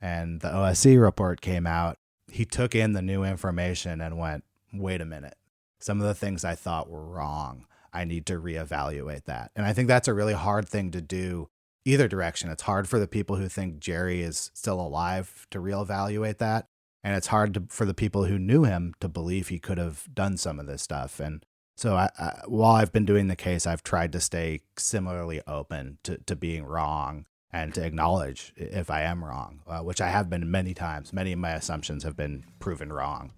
and 0.00 0.40
the 0.40 0.48
OSC 0.48 1.00
report 1.00 1.40
came 1.40 1.66
out 1.66 1.98
he 2.34 2.44
took 2.44 2.74
in 2.74 2.92
the 2.92 3.02
new 3.02 3.22
information 3.22 4.00
and 4.00 4.18
went, 4.18 4.44
wait 4.72 5.00
a 5.00 5.04
minute. 5.04 5.36
Some 5.78 6.00
of 6.00 6.06
the 6.06 6.14
things 6.14 6.44
I 6.44 6.54
thought 6.54 6.90
were 6.90 7.04
wrong. 7.04 7.66
I 7.94 8.04
need 8.04 8.26
to 8.26 8.40
reevaluate 8.40 9.24
that. 9.24 9.52
And 9.54 9.64
I 9.64 9.72
think 9.72 9.88
that's 9.88 10.08
a 10.08 10.14
really 10.14 10.34
hard 10.34 10.68
thing 10.68 10.90
to 10.90 11.00
do 11.00 11.48
either 11.84 12.08
direction. 12.08 12.50
It's 12.50 12.62
hard 12.62 12.88
for 12.88 12.98
the 12.98 13.06
people 13.06 13.36
who 13.36 13.48
think 13.48 13.78
Jerry 13.78 14.22
is 14.22 14.50
still 14.54 14.80
alive 14.80 15.46
to 15.50 15.60
reevaluate 15.60 16.38
that. 16.38 16.66
And 17.02 17.14
it's 17.14 17.28
hard 17.28 17.54
to, 17.54 17.64
for 17.68 17.84
the 17.84 17.94
people 17.94 18.24
who 18.24 18.38
knew 18.38 18.64
him 18.64 18.94
to 19.00 19.08
believe 19.08 19.48
he 19.48 19.58
could 19.58 19.78
have 19.78 20.08
done 20.12 20.36
some 20.36 20.58
of 20.58 20.66
this 20.66 20.82
stuff. 20.82 21.20
And 21.20 21.44
so 21.76 21.96
I, 21.96 22.08
I, 22.18 22.40
while 22.46 22.74
I've 22.74 22.92
been 22.92 23.04
doing 23.04 23.28
the 23.28 23.36
case, 23.36 23.66
I've 23.66 23.82
tried 23.82 24.12
to 24.12 24.20
stay 24.20 24.60
similarly 24.78 25.42
open 25.46 25.98
to, 26.04 26.18
to 26.18 26.34
being 26.34 26.64
wrong 26.64 27.26
and 27.52 27.74
to 27.74 27.84
acknowledge 27.84 28.52
if 28.56 28.90
I 28.90 29.02
am 29.02 29.24
wrong, 29.24 29.60
uh, 29.66 29.80
which 29.80 30.00
I 30.00 30.08
have 30.08 30.30
been 30.30 30.50
many 30.50 30.74
times. 30.74 31.12
Many 31.12 31.32
of 31.32 31.38
my 31.38 31.52
assumptions 31.52 32.02
have 32.02 32.16
been 32.16 32.44
proven 32.58 32.92
wrong. 32.92 33.32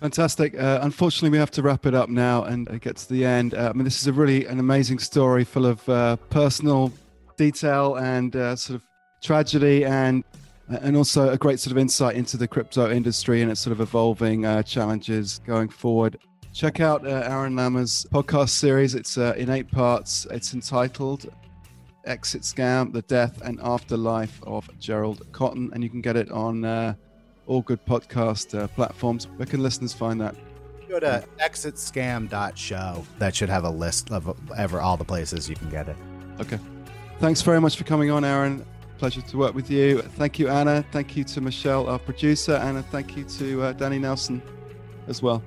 Fantastic. 0.00 0.56
Uh, 0.56 0.78
unfortunately, 0.82 1.30
we 1.30 1.38
have 1.38 1.50
to 1.50 1.62
wrap 1.62 1.84
it 1.84 1.94
up 1.94 2.08
now 2.08 2.44
and 2.44 2.80
get 2.80 2.96
to 2.96 3.08
the 3.12 3.24
end. 3.24 3.54
Uh, 3.54 3.70
I 3.70 3.72
mean, 3.72 3.84
this 3.84 4.00
is 4.00 4.06
a 4.06 4.12
really 4.12 4.46
an 4.46 4.60
amazing 4.60 5.00
story 5.00 5.44
full 5.44 5.66
of 5.66 5.86
uh, 5.88 6.16
personal 6.30 6.92
detail 7.36 7.96
and 7.96 8.34
uh, 8.36 8.54
sort 8.54 8.76
of 8.76 8.86
tragedy 9.22 9.84
and 9.84 10.22
and 10.68 10.96
also 10.96 11.30
a 11.30 11.38
great 11.38 11.58
sort 11.58 11.72
of 11.72 11.78
insight 11.78 12.14
into 12.14 12.36
the 12.36 12.46
crypto 12.46 12.90
industry 12.90 13.40
and 13.40 13.50
its 13.50 13.60
sort 13.60 13.72
of 13.72 13.80
evolving 13.80 14.44
uh, 14.44 14.62
challenges 14.62 15.40
going 15.46 15.68
forward. 15.68 16.18
Check 16.52 16.80
out 16.80 17.06
Aaron 17.06 17.56
Lammer's 17.56 18.04
podcast 18.12 18.50
series. 18.50 18.94
It's 18.94 19.16
in 19.16 19.48
eight 19.48 19.70
parts. 19.70 20.26
It's 20.30 20.52
entitled 20.52 21.32
Exit 22.04 22.42
Scam, 22.42 22.92
The 22.92 23.02
Death 23.02 23.40
and 23.42 23.58
Afterlife 23.62 24.42
of 24.44 24.68
Gerald 24.78 25.30
Cotten. 25.32 25.72
And 25.72 25.82
you 25.82 25.90
can 25.90 26.00
get 26.02 26.16
it 26.16 26.30
on 26.30 26.64
uh, 26.64 26.94
all 27.48 27.62
good 27.62 27.84
podcast 27.84 28.56
uh, 28.56 28.68
platforms. 28.68 29.26
Where 29.36 29.46
can 29.46 29.62
listeners 29.62 29.92
find 29.92 30.20
that? 30.20 30.36
Go 30.88 31.00
to 31.00 31.24
exitscam.show. 31.40 33.06
That 33.18 33.34
should 33.34 33.48
have 33.48 33.64
a 33.64 33.70
list 33.70 34.10
of 34.10 34.34
ever 34.56 34.80
all 34.80 34.96
the 34.96 35.04
places 35.04 35.48
you 35.48 35.56
can 35.56 35.68
get 35.68 35.88
it. 35.88 35.96
Okay. 36.40 36.58
Thanks 37.18 37.42
very 37.42 37.60
much 37.60 37.76
for 37.76 37.84
coming 37.84 38.10
on, 38.10 38.24
Aaron. 38.24 38.64
Pleasure 38.98 39.20
to 39.22 39.36
work 39.36 39.54
with 39.54 39.70
you. 39.70 40.02
Thank 40.02 40.38
you, 40.38 40.48
Anna. 40.48 40.84
Thank 40.92 41.16
you 41.16 41.24
to 41.24 41.40
Michelle, 41.40 41.88
our 41.88 41.98
producer, 41.98 42.54
and 42.54 42.84
thank 42.86 43.16
you 43.16 43.24
to 43.24 43.62
uh, 43.62 43.72
Danny 43.72 43.98
Nelson 43.98 44.42
as 45.08 45.22
well. 45.22 45.42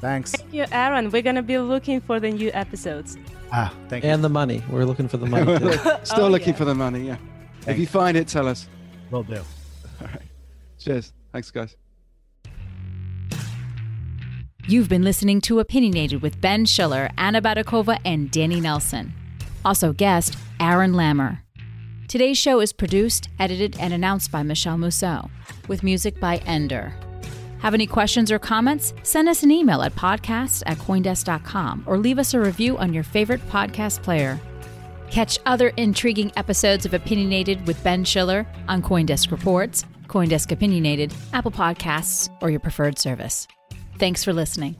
Thanks. 0.00 0.32
Thank 0.32 0.52
you, 0.52 0.64
Aaron. 0.70 1.10
We're 1.10 1.22
going 1.22 1.36
to 1.36 1.42
be 1.42 1.58
looking 1.58 2.00
for 2.00 2.20
the 2.20 2.30
new 2.30 2.50
episodes. 2.52 3.16
Ah, 3.52 3.74
thank 3.88 4.04
you. 4.04 4.10
And 4.10 4.22
the 4.22 4.28
money. 4.28 4.62
We're 4.68 4.84
looking 4.84 5.08
for 5.08 5.16
the 5.16 5.26
money. 5.26 5.56
Still 6.04 6.26
oh, 6.26 6.28
looking 6.28 6.50
yeah. 6.50 6.54
for 6.54 6.64
the 6.64 6.74
money, 6.74 7.06
yeah. 7.06 7.16
Thanks. 7.62 7.68
If 7.68 7.78
you 7.78 7.86
find 7.86 8.16
it, 8.16 8.28
tell 8.28 8.46
us. 8.46 8.68
Will 9.10 9.22
do. 9.22 9.36
All 10.00 10.06
right. 10.06 10.22
Cheers. 10.78 11.12
Thanks, 11.38 11.52
guys. 11.52 11.76
You've 14.66 14.88
been 14.88 15.04
listening 15.04 15.40
to 15.42 15.60
Opinionated 15.60 16.20
with 16.20 16.40
Ben 16.40 16.64
Schiller, 16.64 17.10
Anna 17.16 17.40
Baydakova, 17.40 18.00
and 18.04 18.28
Danny 18.28 18.60
Nelson. 18.60 19.12
Also, 19.64 19.92
guest 19.92 20.36
Aaron 20.58 20.94
Lammer. 20.94 21.38
Today's 22.08 22.38
show 22.38 22.58
is 22.58 22.72
produced, 22.72 23.28
edited, 23.38 23.78
and 23.78 23.94
announced 23.94 24.32
by 24.32 24.42
Michelle 24.42 24.78
Musso, 24.78 25.30
with 25.68 25.84
music 25.84 26.18
by 26.18 26.38
Ender. 26.38 26.92
Have 27.60 27.72
any 27.72 27.86
questions 27.86 28.32
or 28.32 28.40
comments? 28.40 28.92
Send 29.04 29.28
us 29.28 29.44
an 29.44 29.52
email 29.52 29.82
at 29.82 29.94
podcast 29.94 30.64
at 30.66 30.78
Coindesk.com 30.78 31.84
or 31.86 31.98
leave 31.98 32.18
us 32.18 32.34
a 32.34 32.40
review 32.40 32.76
on 32.78 32.92
your 32.92 33.04
favorite 33.04 33.46
podcast 33.48 34.02
player. 34.02 34.40
Catch 35.12 35.38
other 35.46 35.68
intriguing 35.76 36.32
episodes 36.36 36.84
of 36.84 36.94
Opinionated 36.94 37.64
with 37.64 37.82
Ben 37.84 38.04
Schiller 38.04 38.44
on 38.66 38.82
Coindesk 38.82 39.30
Reports, 39.30 39.84
Coindesk 40.08 40.50
Opinionated, 40.50 41.14
Apple 41.32 41.52
Podcasts, 41.52 42.28
or 42.40 42.50
your 42.50 42.60
preferred 42.60 42.98
service. 42.98 43.46
Thanks 43.98 44.24
for 44.24 44.32
listening. 44.32 44.76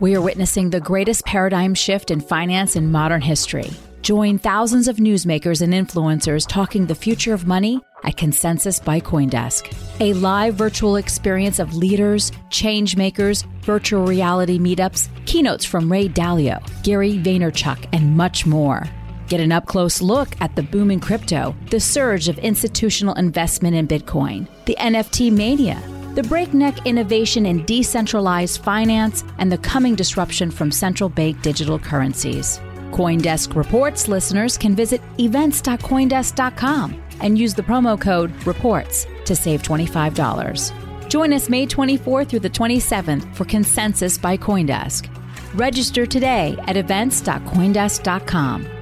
We 0.00 0.16
are 0.16 0.20
witnessing 0.20 0.70
the 0.70 0.80
greatest 0.80 1.24
paradigm 1.24 1.74
shift 1.74 2.10
in 2.10 2.20
finance 2.20 2.74
in 2.74 2.90
modern 2.90 3.20
history. 3.20 3.70
Join 4.02 4.36
thousands 4.36 4.88
of 4.88 4.96
newsmakers 4.96 5.62
and 5.62 5.72
influencers 5.72 6.44
talking 6.48 6.86
the 6.86 6.94
future 6.96 7.32
of 7.32 7.46
money 7.46 7.80
at 8.02 8.16
Consensus 8.16 8.80
by 8.80 8.98
Coindesk, 8.98 9.72
a 10.00 10.12
live 10.14 10.56
virtual 10.56 10.96
experience 10.96 11.60
of 11.60 11.76
leaders, 11.76 12.32
change 12.50 12.96
makers, 12.96 13.42
virtual 13.60 14.04
reality 14.04 14.58
meetups, 14.58 15.08
keynotes 15.26 15.64
from 15.64 15.90
Ray 15.90 16.08
Dalio, 16.08 16.60
Gary 16.82 17.18
Vaynerchuk, 17.18 17.86
and 17.92 18.16
much 18.16 18.44
more. 18.44 18.88
Get 19.32 19.40
an 19.40 19.50
up 19.50 19.66
close 19.66 20.02
look 20.02 20.36
at 20.42 20.56
the 20.56 20.62
booming 20.62 21.00
crypto, 21.00 21.56
the 21.70 21.80
surge 21.80 22.28
of 22.28 22.36
institutional 22.40 23.14
investment 23.14 23.74
in 23.74 23.88
Bitcoin, 23.88 24.46
the 24.66 24.76
NFT 24.78 25.32
mania, 25.32 25.82
the 26.14 26.22
breakneck 26.22 26.86
innovation 26.86 27.46
in 27.46 27.64
decentralized 27.64 28.62
finance, 28.62 29.24
and 29.38 29.50
the 29.50 29.56
coming 29.56 29.94
disruption 29.94 30.50
from 30.50 30.70
central 30.70 31.08
bank 31.08 31.40
digital 31.40 31.78
currencies. 31.78 32.60
Coindesk 32.90 33.56
Reports 33.56 34.06
listeners 34.06 34.58
can 34.58 34.76
visit 34.76 35.00
events.coindesk.com 35.18 37.02
and 37.22 37.38
use 37.38 37.54
the 37.54 37.62
promo 37.62 37.98
code 37.98 38.30
REPORTS 38.44 39.06
to 39.24 39.34
save 39.34 39.62
$25. 39.62 41.08
Join 41.08 41.32
us 41.32 41.48
May 41.48 41.66
24th 41.66 42.28
through 42.28 42.40
the 42.40 42.50
27th 42.50 43.34
for 43.34 43.46
Consensus 43.46 44.18
by 44.18 44.36
Coindesk. 44.36 45.08
Register 45.54 46.04
today 46.04 46.54
at 46.66 46.76
events.coindesk.com. 46.76 48.81